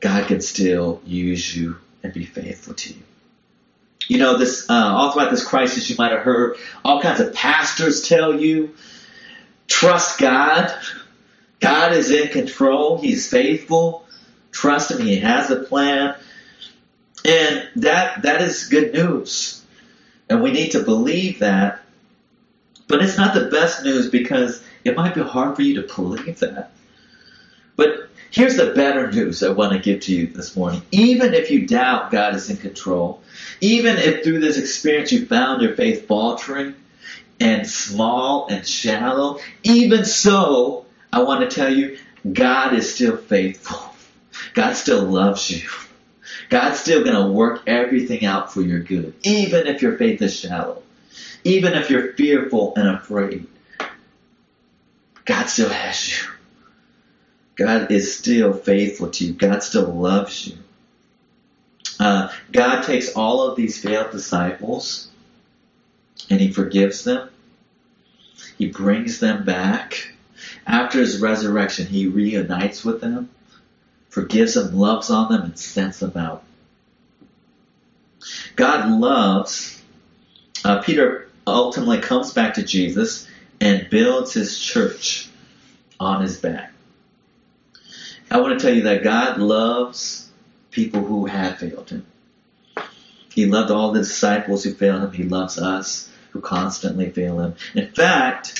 God 0.00 0.28
can 0.28 0.42
still 0.42 1.00
use 1.06 1.56
you 1.56 1.78
and 2.02 2.12
be 2.12 2.26
faithful 2.26 2.74
to 2.74 2.92
you. 2.92 3.02
You 4.08 4.18
know, 4.18 4.36
this 4.36 4.68
uh, 4.68 4.74
all 4.74 5.12
throughout 5.12 5.30
this 5.30 5.46
crisis, 5.46 5.88
you 5.88 5.96
might 5.98 6.12
have 6.12 6.20
heard 6.20 6.58
all 6.84 7.00
kinds 7.00 7.20
of 7.20 7.32
pastors 7.32 8.06
tell 8.06 8.38
you, 8.38 8.74
trust 9.68 10.18
God. 10.20 10.70
God 11.60 11.92
is 11.92 12.10
in 12.10 12.28
control. 12.28 12.98
He's 12.98 13.28
faithful. 13.28 14.06
Trust 14.52 14.90
Him. 14.90 15.00
He 15.00 15.20
has 15.20 15.50
a 15.50 15.56
plan, 15.56 16.14
and 17.24 17.68
that 17.76 18.22
that 18.22 18.42
is 18.42 18.68
good 18.68 18.92
news. 18.92 19.62
And 20.30 20.42
we 20.42 20.52
need 20.52 20.72
to 20.72 20.82
believe 20.82 21.40
that. 21.40 21.82
But 22.86 23.02
it's 23.02 23.18
not 23.18 23.34
the 23.34 23.46
best 23.46 23.84
news 23.84 24.10
because 24.10 24.62
it 24.84 24.96
might 24.96 25.14
be 25.14 25.22
hard 25.22 25.56
for 25.56 25.62
you 25.62 25.82
to 25.82 25.94
believe 25.94 26.38
that. 26.38 26.72
But 27.76 28.08
Here's 28.30 28.56
the 28.56 28.72
better 28.74 29.10
news 29.10 29.42
I 29.42 29.50
want 29.50 29.72
to 29.72 29.78
give 29.78 30.00
to 30.02 30.14
you 30.14 30.26
this 30.26 30.54
morning. 30.54 30.82
Even 30.90 31.32
if 31.32 31.50
you 31.50 31.66
doubt 31.66 32.10
God 32.10 32.34
is 32.34 32.50
in 32.50 32.58
control, 32.58 33.22
even 33.60 33.96
if 33.96 34.22
through 34.22 34.40
this 34.40 34.58
experience 34.58 35.12
you 35.12 35.24
found 35.24 35.62
your 35.62 35.74
faith 35.74 36.06
faltering 36.06 36.74
and 37.40 37.66
small 37.66 38.48
and 38.48 38.66
shallow, 38.66 39.40
even 39.62 40.04
so, 40.04 40.84
I 41.12 41.22
want 41.22 41.48
to 41.48 41.54
tell 41.54 41.72
you, 41.72 41.98
God 42.30 42.74
is 42.74 42.94
still 42.94 43.16
faithful. 43.16 43.94
God 44.54 44.74
still 44.74 45.02
loves 45.02 45.50
you. 45.50 45.68
God's 46.48 46.80
still 46.80 47.04
going 47.04 47.16
to 47.16 47.32
work 47.32 47.62
everything 47.66 48.24
out 48.24 48.52
for 48.52 48.60
your 48.60 48.80
good, 48.80 49.14
even 49.22 49.66
if 49.66 49.82
your 49.82 49.96
faith 49.96 50.22
is 50.22 50.38
shallow, 50.38 50.82
even 51.44 51.74
if 51.74 51.90
you're 51.90 52.12
fearful 52.14 52.74
and 52.76 52.88
afraid. 52.88 53.46
God 55.24 55.46
still 55.46 55.68
has 55.68 56.10
you. 56.10 56.28
God 57.56 57.90
is 57.90 58.16
still 58.16 58.52
faithful 58.52 59.10
to 59.10 59.26
you. 59.26 59.32
God 59.32 59.62
still 59.62 59.92
loves 59.92 60.46
you. 60.46 60.56
Uh, 61.98 62.28
God 62.52 62.82
takes 62.82 63.14
all 63.14 63.42
of 63.42 63.56
these 63.56 63.82
failed 63.82 64.12
disciples 64.12 65.10
and 66.30 66.40
he 66.40 66.52
forgives 66.52 67.04
them. 67.04 67.28
He 68.56 68.68
brings 68.68 69.18
them 69.18 69.44
back. 69.44 70.12
After 70.66 70.98
his 70.98 71.20
resurrection, 71.20 71.86
he 71.86 72.06
reunites 72.06 72.84
with 72.84 73.00
them, 73.00 73.30
forgives 74.08 74.54
them, 74.54 74.76
loves 74.76 75.10
on 75.10 75.30
them, 75.30 75.42
and 75.42 75.58
sends 75.58 75.98
them 75.98 76.16
out. 76.16 76.44
God 78.56 78.90
loves. 78.90 79.82
Uh, 80.64 80.82
Peter 80.82 81.28
ultimately 81.46 82.00
comes 82.00 82.32
back 82.32 82.54
to 82.54 82.62
Jesus 82.62 83.26
and 83.60 83.88
builds 83.90 84.32
his 84.32 84.58
church 84.58 85.28
on 85.98 86.22
his 86.22 86.38
back. 86.38 86.72
I 88.30 88.40
want 88.40 88.58
to 88.58 88.64
tell 88.64 88.74
you 88.74 88.82
that 88.82 89.02
God 89.02 89.38
loves 89.38 90.30
people 90.70 91.02
who 91.02 91.26
have 91.26 91.58
failed 91.58 91.88
him. 91.90 92.06
He 93.32 93.46
loved 93.46 93.70
all 93.70 93.92
the 93.92 94.00
disciples 94.00 94.64
who 94.64 94.74
failed 94.74 95.02
him. 95.02 95.12
He 95.12 95.22
loves 95.22 95.58
us 95.58 96.10
who 96.30 96.40
constantly 96.40 97.10
fail 97.10 97.40
him. 97.40 97.54
In 97.74 97.90
fact, 97.92 98.58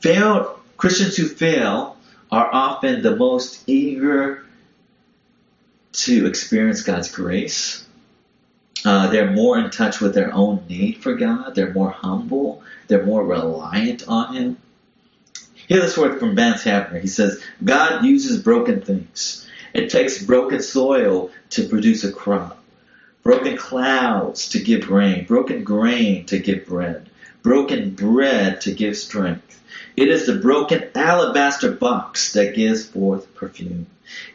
failed 0.00 0.58
Christians 0.82 1.16
who 1.16 1.28
fail 1.28 1.96
are 2.32 2.52
often 2.52 3.02
the 3.02 3.14
most 3.14 3.62
eager 3.68 4.44
to 5.92 6.26
experience 6.26 6.82
God's 6.82 7.08
grace. 7.08 7.86
Uh, 8.84 9.06
they're 9.06 9.30
more 9.30 9.56
in 9.60 9.70
touch 9.70 10.00
with 10.00 10.12
their 10.12 10.34
own 10.34 10.64
need 10.68 10.96
for 10.96 11.14
God. 11.14 11.54
They're 11.54 11.72
more 11.72 11.90
humble. 11.90 12.64
They're 12.88 13.06
more 13.06 13.24
reliant 13.24 14.08
on 14.08 14.34
Him. 14.34 14.56
Hear 15.68 15.82
this 15.82 15.96
word 15.96 16.18
from 16.18 16.34
Vance 16.34 16.64
Havner. 16.64 17.00
He 17.00 17.06
says, 17.06 17.40
God 17.62 18.04
uses 18.04 18.42
broken 18.42 18.80
things. 18.80 19.48
It 19.72 19.88
takes 19.88 20.20
broken 20.20 20.60
soil 20.60 21.30
to 21.50 21.68
produce 21.68 22.02
a 22.02 22.10
crop, 22.10 22.60
broken 23.22 23.56
clouds 23.56 24.48
to 24.48 24.58
give 24.58 24.90
rain, 24.90 25.26
broken 25.26 25.62
grain 25.62 26.26
to 26.26 26.40
give 26.40 26.66
bread, 26.66 27.08
broken 27.40 27.90
bread 27.90 28.62
to 28.62 28.72
give 28.72 28.96
strength. 28.96 29.51
It 29.96 30.08
is 30.08 30.26
the 30.26 30.36
broken 30.36 30.88
alabaster 30.94 31.70
box 31.70 32.32
that 32.32 32.54
gives 32.54 32.86
forth 32.86 33.34
perfume. 33.34 33.86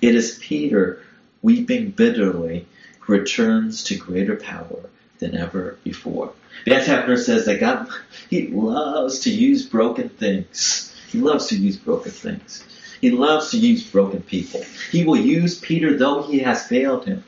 It 0.01 0.15
is 0.15 0.39
Peter 0.41 1.03
weeping 1.41 1.91
bitterly 1.91 2.67
who 2.99 3.13
returns 3.13 3.83
to 3.85 3.97
greater 3.97 4.35
power 4.35 4.89
than 5.19 5.35
ever 5.35 5.77
before. 5.83 6.33
Vance 6.65 6.87
Havner 6.87 7.17
says 7.17 7.45
that 7.45 7.59
God, 7.59 7.87
He 8.29 8.47
loves 8.47 9.19
to 9.21 9.31
use 9.31 9.65
broken 9.65 10.09
things 10.09 10.87
he 11.07 11.19
loves 11.19 11.47
to 11.47 11.55
use 11.55 11.77
broken 11.77 12.11
things. 12.11 12.63
He 12.99 13.11
loves 13.11 13.51
to 13.51 13.57
use 13.57 13.83
broken 13.89 14.21
people. 14.21 14.63
He 14.91 15.05
will 15.05 15.17
use 15.17 15.59
Peter 15.59 15.97
though 15.97 16.23
he 16.23 16.39
has 16.39 16.67
failed 16.67 17.05
him. 17.05 17.23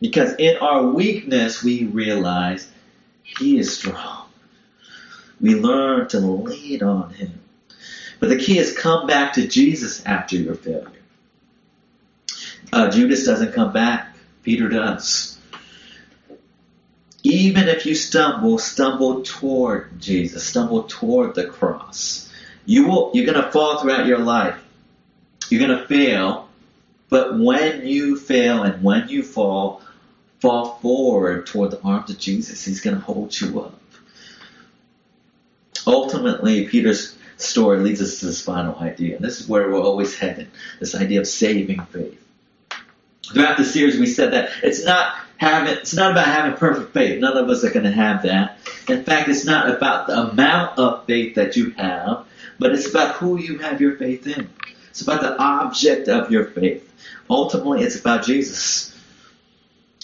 Because 0.00 0.34
in 0.38 0.56
our 0.56 0.86
weakness, 0.86 1.62
we 1.62 1.84
realize 1.84 2.68
he 3.22 3.58
is 3.58 3.76
strong. 3.76 4.21
We 5.42 5.56
learn 5.56 6.08
to 6.10 6.20
lean 6.20 6.82
on 6.82 7.12
him. 7.12 7.40
But 8.20 8.28
the 8.28 8.38
key 8.38 8.58
is 8.58 8.78
come 8.78 9.08
back 9.08 9.32
to 9.34 9.48
Jesus 9.48 10.06
after 10.06 10.36
your 10.36 10.54
failure. 10.54 10.92
Uh, 12.72 12.88
Judas 12.88 13.26
doesn't 13.26 13.52
come 13.52 13.72
back. 13.72 14.16
Peter 14.44 14.68
does. 14.68 15.36
Even 17.24 17.68
if 17.68 17.84
you 17.84 17.94
stumble, 17.96 18.58
stumble 18.58 19.22
toward 19.22 20.00
Jesus, 20.00 20.44
stumble 20.44 20.84
toward 20.84 21.34
the 21.34 21.46
cross. 21.46 22.32
You 22.64 22.86
will, 22.86 23.10
you're 23.12 23.26
going 23.26 23.44
to 23.44 23.50
fall 23.50 23.80
throughout 23.80 24.06
your 24.06 24.18
life. 24.18 24.56
You're 25.50 25.66
going 25.66 25.78
to 25.78 25.86
fail. 25.86 26.48
But 27.08 27.38
when 27.38 27.86
you 27.86 28.16
fail 28.16 28.62
and 28.62 28.82
when 28.82 29.08
you 29.08 29.22
fall, 29.22 29.82
fall 30.40 30.76
forward 30.76 31.46
toward 31.46 31.72
the 31.72 31.82
arms 31.82 32.10
of 32.10 32.18
Jesus. 32.18 32.64
He's 32.64 32.80
going 32.80 32.96
to 32.96 33.02
hold 33.02 33.38
you 33.38 33.60
up. 33.60 33.81
Ultimately, 35.86 36.66
Peter's 36.68 37.16
story 37.36 37.78
leads 37.80 38.00
us 38.00 38.20
to 38.20 38.26
this 38.26 38.42
final 38.42 38.78
idea. 38.78 39.16
And 39.16 39.24
this 39.24 39.40
is 39.40 39.48
where 39.48 39.68
we're 39.70 39.80
always 39.80 40.16
headed. 40.16 40.48
This 40.80 40.94
idea 40.94 41.20
of 41.20 41.26
saving 41.26 41.80
faith. 41.86 42.18
Throughout 43.32 43.56
the 43.56 43.64
series, 43.64 43.98
we 43.98 44.06
said 44.06 44.32
that 44.32 44.50
it's 44.62 44.84
not 44.84 45.14
having, 45.36 45.72
it's 45.74 45.94
not 45.94 46.12
about 46.12 46.26
having 46.26 46.56
perfect 46.56 46.92
faith. 46.92 47.20
None 47.20 47.36
of 47.36 47.48
us 47.48 47.64
are 47.64 47.70
going 47.70 47.84
to 47.84 47.92
have 47.92 48.22
that. 48.22 48.58
In 48.88 49.04
fact, 49.04 49.28
it's 49.28 49.44
not 49.44 49.70
about 49.70 50.06
the 50.06 50.30
amount 50.30 50.78
of 50.78 51.06
faith 51.06 51.36
that 51.36 51.56
you 51.56 51.70
have, 51.72 52.26
but 52.58 52.72
it's 52.72 52.88
about 52.88 53.16
who 53.16 53.38
you 53.38 53.58
have 53.58 53.80
your 53.80 53.96
faith 53.96 54.26
in. 54.26 54.50
It's 54.90 55.00
about 55.00 55.22
the 55.22 55.40
object 55.40 56.08
of 56.08 56.30
your 56.30 56.44
faith. 56.44 56.88
Ultimately, 57.30 57.82
it's 57.82 57.98
about 57.98 58.24
Jesus. 58.24 58.94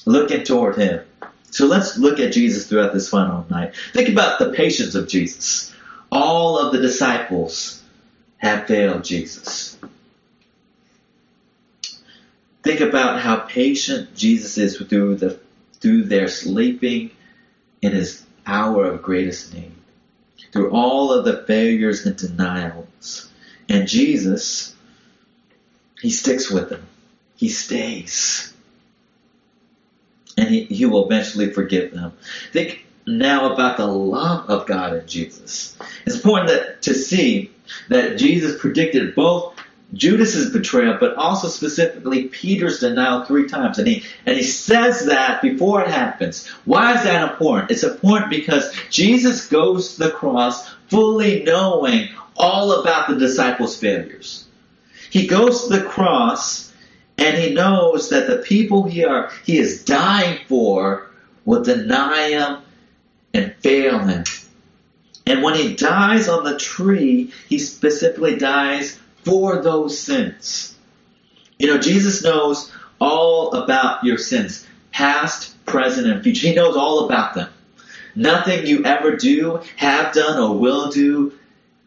Looking 0.07 0.45
toward 0.45 0.76
Him. 0.76 1.05
So 1.51 1.67
let's 1.67 1.99
look 1.99 2.21
at 2.21 2.33
Jesus 2.33 2.69
throughout 2.69 2.93
this 2.93 3.09
final 3.09 3.47
night. 3.49 3.75
Think 3.93 4.09
about 4.09 4.39
the 4.39 4.53
patience 4.53 4.95
of 4.95 5.09
Jesus. 5.09 5.75
All 6.11 6.59
of 6.59 6.73
the 6.73 6.81
disciples 6.81 7.83
have 8.39 8.67
failed 8.67 9.05
Jesus. 9.05 9.79
Think 12.63 12.81
about 12.81 13.21
how 13.21 13.37
patient 13.37 14.15
Jesus 14.15 14.59
is 14.59 14.77
through 14.77 15.17
the 15.17 15.41
through 15.81 16.05
their 16.05 16.27
sleeping 16.27 17.11
in 17.81 17.93
his 17.93 18.25
hour 18.47 18.85
of 18.85 19.01
greatest 19.01 19.55
need 19.55 19.73
through 20.53 20.71
all 20.71 21.13
of 21.13 21.25
the 21.25 21.45
failures 21.47 22.07
and 22.07 22.17
denials. 22.17 23.31
And 23.69 23.87
Jesus, 23.87 24.75
He 26.01 26.11
sticks 26.11 26.51
with 26.51 26.71
them. 26.71 26.87
He 27.37 27.49
stays. 27.49 28.53
And 30.39 30.49
He, 30.49 30.64
he 30.64 30.86
will 30.86 31.05
eventually 31.05 31.53
forgive 31.53 31.93
them. 31.93 32.12
Think 32.53 32.86
now 33.07 33.53
about 33.53 33.76
the 33.76 33.86
love 33.86 34.49
of 34.49 34.66
God 34.66 34.95
in 34.95 35.07
Jesus. 35.07 35.76
It's 36.07 36.16
important 36.16 36.49
that, 36.51 36.82
to 36.82 36.95
see 36.95 37.51
that 37.89 38.18
Jesus 38.18 38.61
predicted 38.61 39.14
both 39.14 39.55
Judas's 39.95 40.53
betrayal, 40.53 40.99
but 41.01 41.16
also 41.16 41.49
specifically 41.49 42.24
Peter's 42.28 42.80
denial 42.80 43.24
three 43.24 43.49
times. 43.49 43.78
And 43.78 43.89
he, 43.89 44.05
and 44.26 44.36
he 44.36 44.43
says 44.43 45.07
that 45.07 45.41
before 45.41 45.82
it 45.82 45.89
happens. 45.89 46.47
Why 46.66 46.95
is 46.95 47.05
that 47.05 47.30
important? 47.30 47.70
It's 47.70 47.84
important 47.84 48.30
because 48.30 48.74
Jesus 48.91 49.47
goes 49.47 49.95
to 49.95 50.05
the 50.05 50.11
cross 50.11 50.68
fully 50.89 51.43
knowing 51.43 52.09
all 52.36 52.80
about 52.82 53.09
the 53.09 53.16
disciples' 53.16 53.78
failures. 53.78 54.47
He 55.11 55.26
goes 55.26 55.64
to 55.66 55.78
the 55.78 55.84
cross 55.84 56.68
and 57.19 57.37
he 57.37 57.53
knows 57.53 58.11
that 58.11 58.29
the 58.29 58.39
people 58.39 58.85
he, 58.85 59.05
are, 59.05 59.31
he 59.45 59.59
is 59.59 59.85
dying 59.85 60.39
for 60.47 61.11
will 61.45 61.62
deny 61.62 62.31
him 62.31 62.59
and 63.35 63.55
fail 63.57 63.99
him. 63.99 64.25
And 65.27 65.43
when 65.43 65.55
he 65.55 65.75
dies 65.75 66.29
on 66.29 66.45
the 66.45 66.57
tree, 66.57 67.33
he 67.49 67.59
specifically 67.59 68.37
dies 68.37 68.99
for 69.25 69.61
those 69.61 69.99
sins. 69.99 70.75
You 71.59 71.66
know, 71.66 71.79
Jesus 71.79 72.23
knows 72.23 72.73
all 73.01 73.53
about 73.53 74.05
your 74.05 74.16
sins, 74.16 74.66
past, 74.93 75.55
present, 75.66 76.07
and 76.07 76.23
future. 76.23 76.47
He 76.47 76.55
knows 76.55 76.77
all 76.77 77.07
about 77.07 77.35
them. 77.35 77.51
Nothing 78.14 78.66
you 78.66 78.85
ever 78.85 79.16
do, 79.16 79.61
have 79.77 80.14
done, 80.14 80.41
or 80.41 80.57
will 80.57 80.91
do 80.91 81.33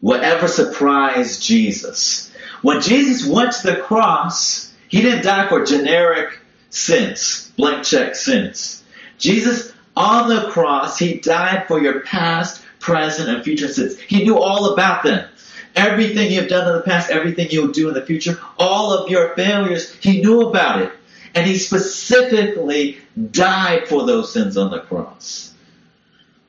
will 0.00 0.20
ever 0.20 0.48
surprise 0.48 1.40
Jesus. 1.40 2.30
When 2.60 2.80
Jesus 2.80 3.26
went 3.26 3.52
to 3.52 3.68
the 3.68 3.76
cross, 3.76 4.71
he 4.92 5.00
didn't 5.00 5.24
die 5.24 5.48
for 5.48 5.64
generic 5.64 6.38
sins, 6.68 7.50
blank 7.56 7.82
check 7.82 8.14
sins. 8.14 8.84
Jesus 9.16 9.72
on 9.96 10.28
the 10.28 10.50
cross, 10.50 10.98
he 10.98 11.14
died 11.14 11.66
for 11.66 11.80
your 11.80 12.00
past, 12.00 12.62
present, 12.78 13.30
and 13.30 13.42
future 13.42 13.68
sins. 13.68 13.98
He 13.98 14.22
knew 14.22 14.38
all 14.38 14.74
about 14.74 15.02
them. 15.02 15.26
Everything 15.74 16.30
you've 16.30 16.50
done 16.50 16.68
in 16.68 16.76
the 16.76 16.82
past, 16.82 17.10
everything 17.10 17.48
you'll 17.50 17.72
do 17.72 17.88
in 17.88 17.94
the 17.94 18.04
future, 18.04 18.38
all 18.58 18.92
of 18.92 19.08
your 19.08 19.34
failures, 19.34 19.94
he 19.94 20.20
knew 20.20 20.42
about 20.42 20.82
it. 20.82 20.92
And 21.34 21.46
he 21.46 21.56
specifically 21.56 22.98
died 23.30 23.88
for 23.88 24.04
those 24.04 24.30
sins 24.30 24.58
on 24.58 24.70
the 24.70 24.80
cross. 24.80 25.54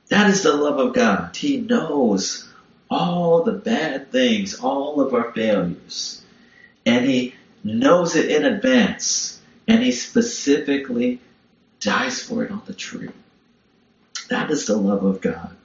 That 0.10 0.30
is 0.30 0.44
the 0.44 0.54
love 0.54 0.80
of 0.80 0.94
God. 0.94 1.34
He 1.34 1.60
knows 1.60 2.50
all 2.92 3.44
the 3.44 3.54
bad 3.54 4.12
things, 4.12 4.60
all 4.60 5.00
of 5.00 5.14
our 5.14 5.32
failures. 5.32 6.22
And 6.86 7.06
he 7.06 7.36
knows 7.64 8.16
it 8.16 8.30
in 8.30 8.46
advance. 8.46 9.40
And 9.68 9.82
he 9.82 9.92
specifically 9.92 11.22
dies 11.80 12.22
for 12.22 12.44
it 12.44 12.52
on 12.52 12.62
the 12.66 12.74
tree. 12.74 13.10
That 14.30 14.52
is 14.52 14.66
the 14.66 14.78
love 14.78 15.06
of 15.06 15.22
God. 15.22 15.56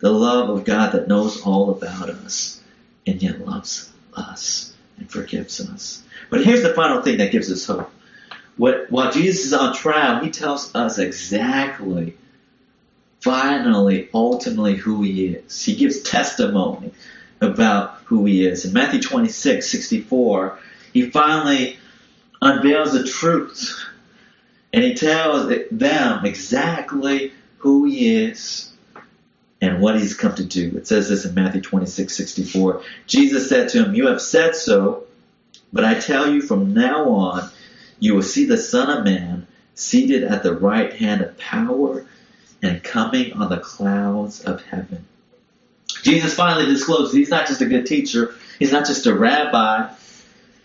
The 0.00 0.10
love 0.10 0.50
of 0.50 0.64
God 0.64 0.92
that 0.92 1.08
knows 1.08 1.42
all 1.42 1.70
about 1.70 2.10
us 2.10 2.60
and 3.06 3.22
yet 3.22 3.46
loves 3.46 3.90
us 4.14 4.72
and 4.98 5.10
forgives 5.10 5.60
us. 5.60 6.02
But 6.30 6.44
here's 6.44 6.62
the 6.62 6.74
final 6.74 7.02
thing 7.02 7.18
that 7.18 7.32
gives 7.32 7.50
us 7.50 7.66
hope. 7.66 7.90
What, 8.56 8.90
while 8.90 9.12
Jesus 9.12 9.46
is 9.46 9.52
on 9.52 9.74
trial, 9.74 10.22
he 10.22 10.30
tells 10.30 10.74
us 10.74 10.98
exactly, 10.98 12.16
finally, 13.20 14.08
ultimately 14.12 14.76
who 14.76 15.02
he 15.02 15.28
is. 15.28 15.62
He 15.62 15.76
gives 15.76 16.02
testimony 16.02 16.92
about 17.40 17.98
who 18.04 18.24
he 18.26 18.46
is. 18.46 18.64
In 18.64 18.72
Matthew 18.72 19.00
26, 19.00 19.70
64, 19.70 20.58
he 20.92 21.10
finally 21.10 21.78
unveils 22.42 22.92
the 22.92 23.04
truth 23.04 23.84
and 24.72 24.84
he 24.84 24.94
tells 24.94 25.52
them 25.70 26.24
exactly 26.24 27.32
who 27.58 27.84
he 27.84 28.24
is 28.24 28.72
and 29.60 29.80
what 29.80 29.98
he's 29.98 30.14
come 30.14 30.34
to 30.34 30.44
do. 30.44 30.76
It 30.76 30.86
says 30.86 31.08
this 31.08 31.24
in 31.24 31.34
Matthew 31.34 31.60
26, 31.60 32.16
64. 32.16 32.82
Jesus 33.06 33.48
said 33.48 33.68
to 33.70 33.84
him, 33.84 33.94
You 33.94 34.06
have 34.06 34.22
said 34.22 34.54
so, 34.54 35.04
but 35.72 35.84
I 35.84 35.94
tell 35.94 36.32
you 36.32 36.40
from 36.40 36.72
now 36.72 37.10
on, 37.10 37.50
you 37.98 38.14
will 38.14 38.22
see 38.22 38.46
the 38.46 38.56
Son 38.56 38.96
of 38.96 39.04
Man 39.04 39.46
seated 39.74 40.24
at 40.24 40.42
the 40.42 40.54
right 40.54 40.92
hand 40.94 41.20
of 41.20 41.36
power 41.36 42.06
and 42.62 42.82
coming 42.82 43.34
on 43.34 43.50
the 43.50 43.58
clouds 43.58 44.40
of 44.42 44.62
heaven. 44.62 45.06
Jesus 46.02 46.34
finally 46.34 46.66
discloses 46.66 47.14
he's 47.14 47.30
not 47.30 47.46
just 47.46 47.60
a 47.60 47.66
good 47.66 47.86
teacher, 47.86 48.34
he's 48.58 48.72
not 48.72 48.86
just 48.86 49.06
a 49.06 49.14
rabbi, 49.14 49.92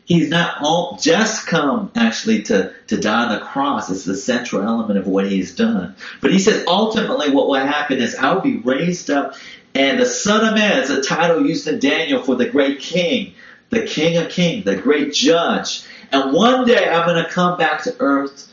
He's 0.06 0.30
not 0.30 0.58
oh, 0.62 0.98
just 1.02 1.48
come 1.48 1.92
actually 1.96 2.44
to, 2.44 2.74
to 2.88 2.98
die 2.98 3.26
on 3.26 3.40
the 3.40 3.46
cross. 3.46 3.90
It's 3.90 4.06
the 4.06 4.16
central 4.16 4.62
element 4.62 5.00
of 5.00 5.08
what 5.08 5.30
he's 5.30 5.56
done. 5.56 5.96
But 6.22 6.32
he 6.32 6.40
says 6.40 6.64
ultimately 6.68 7.32
what 7.32 7.48
will 7.48 7.56
happen 7.56 7.98
is 7.98 8.16
I 8.16 8.34
will 8.34 8.42
be 8.42 8.58
raised 8.58 9.10
up 9.10 9.36
and 9.76 10.00
the 10.00 10.06
Son 10.06 10.48
of 10.48 10.56
Man 10.56 10.80
is 10.80 10.90
a 10.90 11.04
title 11.04 11.46
used 11.46 11.68
in 11.68 11.80
Daniel 11.80 12.24
for 12.24 12.36
the 12.36 12.48
great 12.48 12.80
king, 12.80 13.34
the 13.72 13.86
king 13.86 14.16
of 14.16 14.32
kings, 14.32 14.64
the 14.64 14.78
great 14.78 15.14
judge. 15.14 15.84
And 16.14 16.32
one 16.32 16.66
day 16.66 16.88
I'm 16.88 17.06
going 17.06 17.22
to 17.22 17.30
come 17.30 17.58
back 17.58 17.84
to 17.84 17.96
earth 18.00 18.50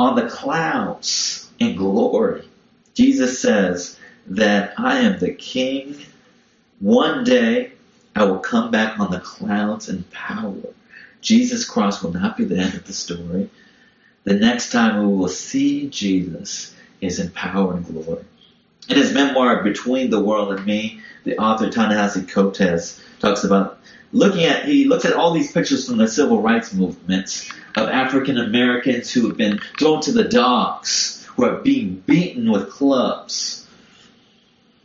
on 0.00 0.16
the 0.16 0.28
clouds 0.28 1.48
in 1.60 1.76
glory. 1.76 2.48
Jesus 2.94 3.40
says 3.40 3.98
that 4.26 4.74
I 4.76 5.00
am 5.00 5.20
the 5.20 5.32
king. 5.32 5.96
One 6.80 7.22
day 7.22 7.72
I 8.16 8.24
will 8.24 8.40
come 8.40 8.72
back 8.72 8.98
on 8.98 9.12
the 9.12 9.20
clouds 9.20 9.88
in 9.88 10.02
power. 10.04 10.56
Jesus' 11.24 11.64
cross 11.64 12.02
will 12.02 12.12
not 12.12 12.36
be 12.36 12.44
the 12.44 12.58
end 12.58 12.74
of 12.74 12.86
the 12.86 12.92
story. 12.92 13.50
The 14.24 14.34
next 14.34 14.70
time 14.70 15.00
we 15.00 15.14
will 15.14 15.28
see 15.28 15.88
Jesus 15.88 16.74
is 17.00 17.18
in 17.18 17.30
power 17.30 17.74
and 17.74 17.86
glory. 17.86 18.24
In 18.88 18.96
his 18.96 19.12
memoir, 19.12 19.62
Between 19.62 20.10
the 20.10 20.20
World 20.20 20.52
and 20.52 20.66
Me, 20.66 21.00
the 21.24 21.38
author 21.38 21.70
Ta-Nehisi 21.70 22.28
Coates 22.28 23.02
talks 23.20 23.42
about 23.42 23.78
looking 24.12 24.44
at, 24.44 24.66
he 24.66 24.84
looks 24.84 25.06
at 25.06 25.14
all 25.14 25.32
these 25.32 25.50
pictures 25.50 25.88
from 25.88 25.96
the 25.96 26.06
civil 26.06 26.42
rights 26.42 26.74
movements 26.74 27.50
of 27.74 27.88
African 27.88 28.36
Americans 28.36 29.10
who 29.10 29.28
have 29.28 29.38
been 29.38 29.60
thrown 29.78 30.02
to 30.02 30.12
the 30.12 30.24
dogs, 30.24 31.26
who 31.34 31.44
are 31.46 31.56
being 31.56 32.02
beaten 32.06 32.52
with 32.52 32.70
clubs, 32.70 33.66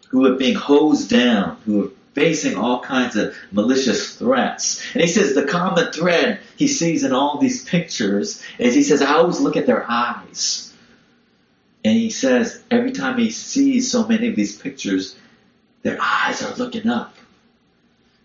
who 0.08 0.26
are 0.26 0.36
being 0.36 0.56
hosed 0.56 1.10
down, 1.10 1.58
who 1.66 1.82
have 1.82 1.99
facing 2.20 2.57
all 2.57 2.82
kinds 2.82 3.15
of 3.15 3.36
malicious 3.51 4.15
threats. 4.15 4.84
And 4.93 5.01
he 5.01 5.07
says 5.07 5.34
the 5.34 5.45
common 5.45 5.91
thread 5.93 6.41
he 6.57 6.67
sees 6.67 7.05
in 7.05 7.13
all 7.13 7.38
these 7.38 7.63
pictures 7.63 8.43
is 8.57 8.76
he 8.76 8.84
says, 8.84 9.01
I 9.01 9.13
always 9.13 9.39
look 9.39 9.55
at 9.55 9.65
their 9.65 9.89
eyes. 9.89 10.74
And 11.86 11.97
he 11.97 12.09
says, 12.09 12.61
every 12.70 12.91
time 12.91 13.17
he 13.17 13.32
sees 13.32 13.89
so 13.89 14.05
many 14.05 14.28
of 14.28 14.36
these 14.36 14.57
pictures, 14.57 15.15
their 15.82 15.97
eyes 16.01 16.43
are 16.43 16.53
looking 16.55 16.88
up. 16.88 17.15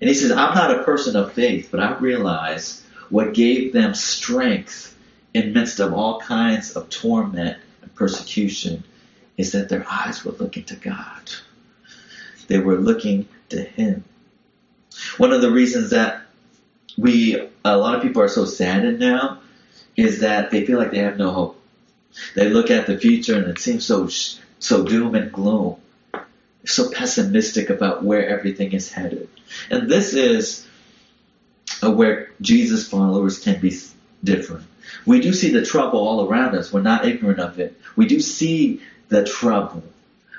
And 0.01 0.09
he 0.09 0.15
says, 0.15 0.33
I'm 0.33 0.55
not 0.55 0.81
a 0.81 0.83
person 0.83 1.15
of 1.15 1.33
faith, 1.33 1.69
but 1.71 1.79
I 1.79 1.97
realize 1.99 2.85
what 3.11 3.33
gave 3.33 3.73
them 3.73 3.95
strength 3.95 4.97
in 5.35 5.53
midst 5.53 5.79
of 5.79 5.93
all 5.93 6.21
kinds 6.21 6.73
of 6.73 6.91
torment 6.91 7.59
and 7.81 7.95
persecution 7.95 8.83
is 9.37 9.53
that 9.53 9.69
their 9.69 9.87
eyes 9.89 10.25
were 10.25 10.33
looking 10.33 10.65
to 10.65 10.77
God. 10.77 11.31
They 12.49 12.59
were 12.59 12.77
looking 12.77 13.29
to 13.55 13.63
Him. 13.63 14.05
One 15.17 15.33
of 15.33 15.41
the 15.41 15.51
reasons 15.51 15.91
that 15.91 16.23
we, 16.97 17.49
a 17.65 17.77
lot 17.77 17.97
of 17.97 18.03
people 18.03 18.23
are 18.23 18.29
so 18.29 18.45
saddened 18.45 19.01
now 19.01 19.41
is 19.97 20.21
that 20.21 20.51
they 20.51 20.65
feel 20.65 20.79
like 20.79 20.93
they 20.93 20.99
have 20.99 21.17
no 21.17 21.31
hope. 21.31 21.61
They 22.37 22.49
look 22.49 22.71
at 22.71 22.87
the 22.87 22.99
future 22.99 23.37
and 23.37 23.49
it 23.49 23.59
seems 23.59 23.85
so, 23.85 24.09
so 24.59 24.85
doom 24.85 25.15
and 25.15 25.33
gloom. 25.33 25.77
so 26.65 26.91
pessimistic 26.91 27.71
about 27.71 28.03
where 28.05 28.27
everything 28.29 28.73
is 28.73 28.91
headed. 28.91 29.29
And 29.71 29.91
this 29.91 30.15
is 30.15 30.67
uh, 31.83 31.91
where 31.91 32.31
Jesus 32.41 32.89
followers 32.89 33.39
can 33.39 33.61
be 33.61 33.77
different. 34.23 34.67
We 35.05 35.21
do 35.21 35.33
see 35.33 35.51
the 35.51 35.65
trouble 35.65 36.01
all 36.01 36.29
around 36.29 36.57
us. 36.57 36.73
We're 36.73 36.83
not 36.83 37.05
ignorant 37.07 37.41
of 37.41 37.59
it. 37.59 37.79
We 37.97 38.07
do 38.07 38.21
see 38.21 38.81
the 39.09 39.25
trouble. 39.25 39.83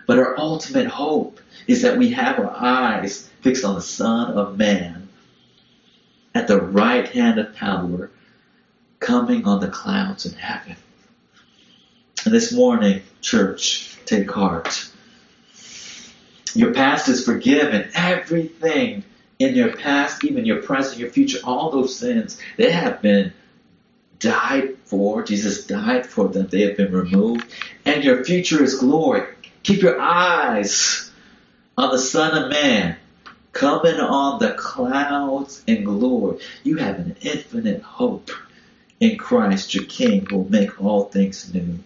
But 0.05 0.19
our 0.19 0.37
ultimate 0.39 0.87
hope 0.87 1.39
is 1.67 1.81
that 1.81 1.97
we 1.97 2.11
have 2.11 2.39
our 2.39 2.51
eyes 2.51 3.29
fixed 3.41 3.65
on 3.65 3.75
the 3.75 3.81
Son 3.81 4.33
of 4.33 4.57
Man 4.57 5.07
at 6.33 6.47
the 6.47 6.59
right 6.59 7.07
hand 7.07 7.39
of 7.39 7.55
power 7.55 8.11
coming 8.99 9.45
on 9.45 9.59
the 9.59 9.67
clouds 9.67 10.25
in 10.25 10.33
heaven. 10.33 10.75
And 12.25 12.33
this 12.33 12.51
morning, 12.51 13.01
church, 13.21 13.97
take 14.05 14.29
heart. 14.29 14.89
Your 16.53 16.73
past 16.73 17.07
is 17.09 17.25
forgiven. 17.25 17.89
Everything 17.93 19.03
in 19.39 19.55
your 19.55 19.75
past, 19.75 20.23
even 20.23 20.45
your 20.45 20.61
present, 20.61 20.99
your 20.99 21.09
future, 21.09 21.39
all 21.43 21.69
those 21.69 21.95
sins, 21.97 22.39
they 22.57 22.71
have 22.71 23.01
been 23.01 23.33
died 24.19 24.77
for. 24.85 25.23
Jesus 25.23 25.67
died 25.67 26.05
for 26.05 26.27
them. 26.27 26.47
They 26.47 26.61
have 26.61 26.77
been 26.77 26.91
removed. 26.91 27.45
And 27.85 28.03
your 28.03 28.23
future 28.23 28.63
is 28.63 28.75
glory. 28.79 29.27
Keep 29.66 29.82
your 29.82 29.99
eyes 29.99 31.09
on 31.76 31.89
the 31.89 31.97
Son 31.97 32.38
of 32.38 32.51
Man 32.51 32.97
coming 33.51 33.99
on 33.99 34.38
the 34.38 34.51
clouds 34.51 35.63
in 35.66 35.84
glory. 35.84 36.38
You 36.63 36.78
have 36.78 36.99
an 36.99 37.16
infinite 37.22 37.82
hope 37.82 38.30
in 38.99 39.18
Christ, 39.18 39.74
your 39.74 39.86
King, 39.86 40.28
who 40.28 40.38
will 40.38 40.51
make 40.51 40.80
all 40.80 41.05
things 41.05 41.51
new. 41.51 41.80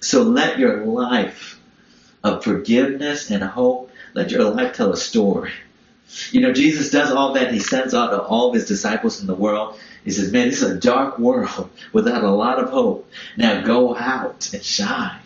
So 0.00 0.22
let 0.22 0.58
your 0.58 0.86
life 0.86 1.60
of 2.24 2.42
forgiveness 2.42 3.30
and 3.30 3.42
hope, 3.42 3.90
let 4.14 4.30
your 4.30 4.44
life 4.44 4.74
tell 4.74 4.94
a 4.94 4.96
story. 4.96 5.52
You 6.30 6.40
know, 6.40 6.54
Jesus 6.54 6.90
does 6.90 7.10
all 7.10 7.34
that. 7.34 7.52
He 7.52 7.58
sends 7.58 7.92
out 7.92 8.14
all 8.14 8.48
of 8.48 8.54
his 8.54 8.64
disciples 8.64 9.20
in 9.20 9.26
the 9.26 9.34
world. 9.34 9.78
He 10.06 10.10
says, 10.10 10.32
man, 10.32 10.48
this 10.48 10.62
is 10.62 10.70
a 10.70 10.80
dark 10.80 11.18
world 11.18 11.68
without 11.92 12.24
a 12.24 12.30
lot 12.30 12.58
of 12.58 12.70
hope. 12.70 13.10
Now 13.36 13.60
go 13.60 13.94
out 13.94 14.54
and 14.54 14.64
shine. 14.64 15.20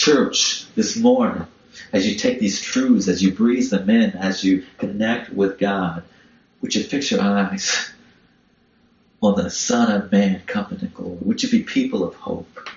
Church, 0.00 0.64
this 0.76 0.96
morning, 0.96 1.46
as 1.92 2.08
you 2.08 2.16
take 2.16 2.40
these 2.40 2.58
truths, 2.58 3.06
as 3.06 3.22
you 3.22 3.34
breathe 3.34 3.68
them 3.68 3.90
in, 3.90 4.12
as 4.12 4.42
you 4.42 4.64
connect 4.78 5.30
with 5.30 5.58
God, 5.58 6.04
would 6.62 6.74
you 6.74 6.82
fix 6.82 7.10
your 7.10 7.20
eyes 7.20 7.92
on 9.22 9.36
the 9.36 9.50
Son 9.50 9.92
of 9.92 10.10
Man 10.10 10.40
coming 10.46 10.80
in 10.80 10.88
glory? 10.94 11.18
Would 11.20 11.42
you 11.42 11.50
be 11.50 11.64
people 11.64 12.02
of 12.02 12.14
hope? 12.14 12.70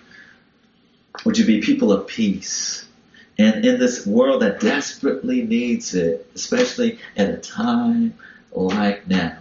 Would 1.24 1.38
you 1.38 1.46
be 1.46 1.62
people 1.62 1.94
of 1.94 2.08
peace? 2.08 2.86
And 3.38 3.64
in 3.64 3.80
this 3.80 4.06
world 4.06 4.42
that 4.42 4.60
desperately 4.60 5.44
needs 5.44 5.96
it, 5.96 6.30
especially 6.36 7.00
at 7.16 7.30
a 7.30 7.38
time 7.38 8.16
like 8.52 9.08
now, 9.08 9.38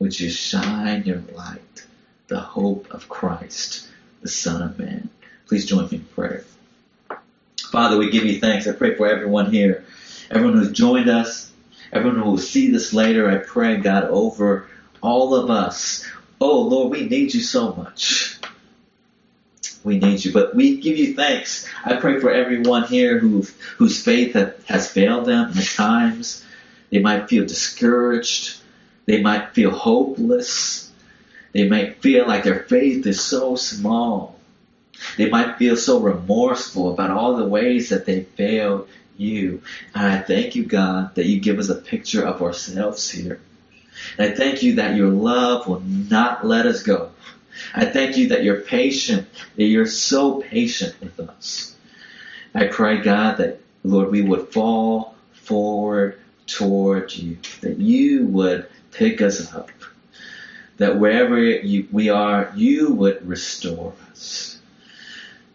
would 0.00 0.18
you 0.18 0.28
shine 0.28 1.04
your 1.04 1.22
light, 1.36 1.86
the 2.26 2.40
hope 2.40 2.88
of 2.90 3.08
Christ, 3.08 3.86
the 4.22 4.28
Son 4.28 4.60
of 4.60 4.76
Man? 4.76 5.08
Please 5.46 5.66
join 5.66 5.84
me 5.84 5.98
in 5.98 6.04
prayer. 6.06 6.44
Father, 7.74 7.98
we 7.98 8.08
give 8.08 8.24
you 8.24 8.38
thanks. 8.38 8.68
I 8.68 8.72
pray 8.72 8.94
for 8.94 9.08
everyone 9.08 9.50
here, 9.50 9.82
everyone 10.30 10.56
who's 10.56 10.70
joined 10.70 11.08
us, 11.08 11.50
everyone 11.92 12.20
who 12.20 12.30
will 12.30 12.38
see 12.38 12.70
this 12.70 12.92
later. 12.92 13.28
I 13.28 13.38
pray, 13.38 13.78
God, 13.78 14.04
over 14.04 14.68
all 15.00 15.34
of 15.34 15.50
us. 15.50 16.08
Oh, 16.40 16.60
Lord, 16.60 16.92
we 16.92 17.08
need 17.08 17.34
you 17.34 17.40
so 17.40 17.72
much. 17.74 18.38
We 19.82 19.98
need 19.98 20.24
you, 20.24 20.32
but 20.32 20.54
we 20.54 20.76
give 20.76 20.96
you 20.96 21.14
thanks. 21.14 21.68
I 21.84 21.96
pray 21.96 22.20
for 22.20 22.30
everyone 22.30 22.84
here 22.84 23.18
who, 23.18 23.44
whose 23.76 24.00
faith 24.00 24.34
has 24.66 24.88
failed 24.88 25.26
them 25.26 25.50
at 25.56 25.64
times. 25.64 26.44
They 26.90 27.00
might 27.00 27.28
feel 27.28 27.44
discouraged. 27.44 28.56
They 29.06 29.20
might 29.20 29.52
feel 29.52 29.72
hopeless. 29.72 30.92
They 31.50 31.68
might 31.68 32.00
feel 32.00 32.24
like 32.24 32.44
their 32.44 32.60
faith 32.60 33.04
is 33.04 33.20
so 33.20 33.56
small. 33.56 34.33
They 35.16 35.28
might 35.28 35.56
feel 35.56 35.76
so 35.76 36.00
remorseful 36.00 36.92
about 36.92 37.10
all 37.10 37.36
the 37.36 37.46
ways 37.46 37.90
that 37.90 38.06
they 38.06 38.22
failed 38.22 38.88
you. 39.16 39.62
And 39.94 40.06
I 40.06 40.20
thank 40.20 40.54
you, 40.54 40.64
God, 40.64 41.14
that 41.14 41.26
you 41.26 41.40
give 41.40 41.58
us 41.58 41.68
a 41.68 41.74
picture 41.74 42.24
of 42.24 42.42
ourselves 42.42 43.10
here. 43.10 43.40
And 44.18 44.32
I 44.32 44.34
thank 44.34 44.62
you 44.62 44.76
that 44.76 44.96
your 44.96 45.10
love 45.10 45.66
will 45.66 45.80
not 45.80 46.46
let 46.46 46.66
us 46.66 46.82
go. 46.82 47.10
I 47.74 47.84
thank 47.84 48.16
you 48.16 48.28
that 48.28 48.42
you're 48.42 48.60
patient, 48.60 49.28
that 49.56 49.64
you're 49.64 49.86
so 49.86 50.40
patient 50.42 50.96
with 51.00 51.20
us. 51.20 51.74
I 52.54 52.66
pray, 52.66 53.00
God, 53.00 53.38
that, 53.38 53.60
Lord, 53.84 54.10
we 54.10 54.22
would 54.22 54.48
fall 54.48 55.14
forward 55.32 56.20
toward 56.46 57.14
you, 57.14 57.38
that 57.60 57.78
you 57.78 58.26
would 58.26 58.68
pick 58.92 59.20
us 59.22 59.52
up, 59.54 59.70
that 60.78 60.98
wherever 60.98 61.38
you, 61.38 61.88
we 61.92 62.08
are, 62.10 62.52
you 62.56 62.92
would 62.92 63.26
restore 63.26 63.92
us. 64.10 64.53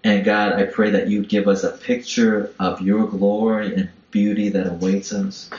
And 0.03 0.23
God, 0.23 0.53
I 0.53 0.63
pray 0.63 0.91
that 0.91 1.07
you 1.07 1.25
give 1.25 1.47
us 1.47 1.63
a 1.63 1.71
picture 1.71 2.53
of 2.59 2.81
your 2.81 3.07
glory 3.07 3.75
and 3.75 3.89
beauty 4.11 4.49
that 4.49 4.67
awaits 4.67 5.13
us. 5.13 5.49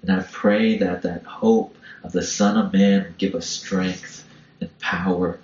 And 0.00 0.10
I 0.10 0.22
pray 0.22 0.78
that 0.78 1.02
that 1.02 1.24
hope 1.24 1.76
of 2.02 2.12
the 2.12 2.22
Son 2.22 2.56
of 2.56 2.72
Man 2.72 3.14
give 3.18 3.34
us 3.34 3.46
strength 3.46 4.26
and 4.60 4.76
power 4.80 5.38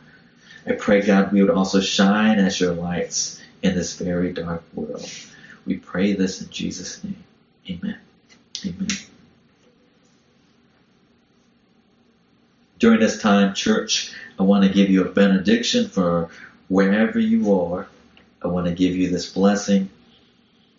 I 0.68 0.72
pray, 0.72 1.01
God, 1.01 1.32
we 1.32 1.40
would 1.40 1.51
also 1.51 1.80
shine 1.80 2.38
as 2.38 2.61
your 2.61 2.74
lights 2.74 3.40
in 3.62 3.74
this 3.74 3.99
very 3.99 4.32
dark 4.32 4.62
world. 4.74 5.11
We 5.64 5.78
pray 5.78 6.12
this 6.12 6.42
in 6.42 6.51
Jesus' 6.51 7.03
name. 7.03 7.24
Amen. 7.70 7.99
Amen. 8.66 8.88
During 12.78 13.01
this 13.01 13.20
time, 13.20 13.55
church, 13.55 14.12
I 14.38 14.42
want 14.42 14.64
to 14.64 14.70
give 14.70 14.90
you 14.90 15.05
a 15.05 15.09
benediction 15.09 15.88
for 15.88 16.28
wherever 16.68 17.18
you 17.18 17.55
are. 17.55 17.88
I 18.43 18.49
want 18.49 18.66
to 18.66 18.72
give 18.72 18.95
you 18.95 19.11
this 19.11 19.32
blessing. 19.32 19.91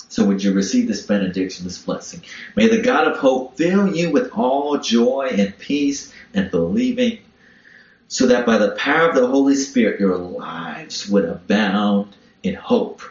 So 0.07 0.25
would 0.25 0.43
you 0.43 0.53
receive 0.53 0.87
this 0.87 1.05
benediction, 1.05 1.65
this 1.65 1.81
blessing? 1.81 2.23
May 2.55 2.67
the 2.67 2.81
God 2.81 3.07
of 3.07 3.17
hope 3.17 3.57
fill 3.57 3.95
you 3.95 4.11
with 4.11 4.31
all 4.31 4.79
joy 4.79 5.29
and 5.31 5.57
peace 5.57 6.11
and 6.33 6.49
believing 6.49 7.19
so 8.07 8.25
that 8.27 8.45
by 8.45 8.57
the 8.57 8.71
power 8.71 9.09
of 9.09 9.15
the 9.15 9.27
Holy 9.27 9.55
Spirit 9.55 9.99
your 9.99 10.17
lives 10.17 11.07
would 11.07 11.25
abound 11.25 12.15
in 12.41 12.55
hope. 12.55 13.03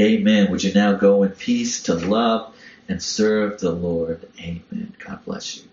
Amen. 0.00 0.50
Would 0.50 0.64
you 0.64 0.72
now 0.72 0.94
go 0.94 1.22
in 1.24 1.30
peace 1.30 1.82
to 1.84 1.94
love 1.94 2.54
and 2.88 3.02
serve 3.02 3.60
the 3.60 3.70
Lord? 3.70 4.26
Amen. 4.40 4.94
God 4.98 5.24
bless 5.26 5.58
you. 5.58 5.67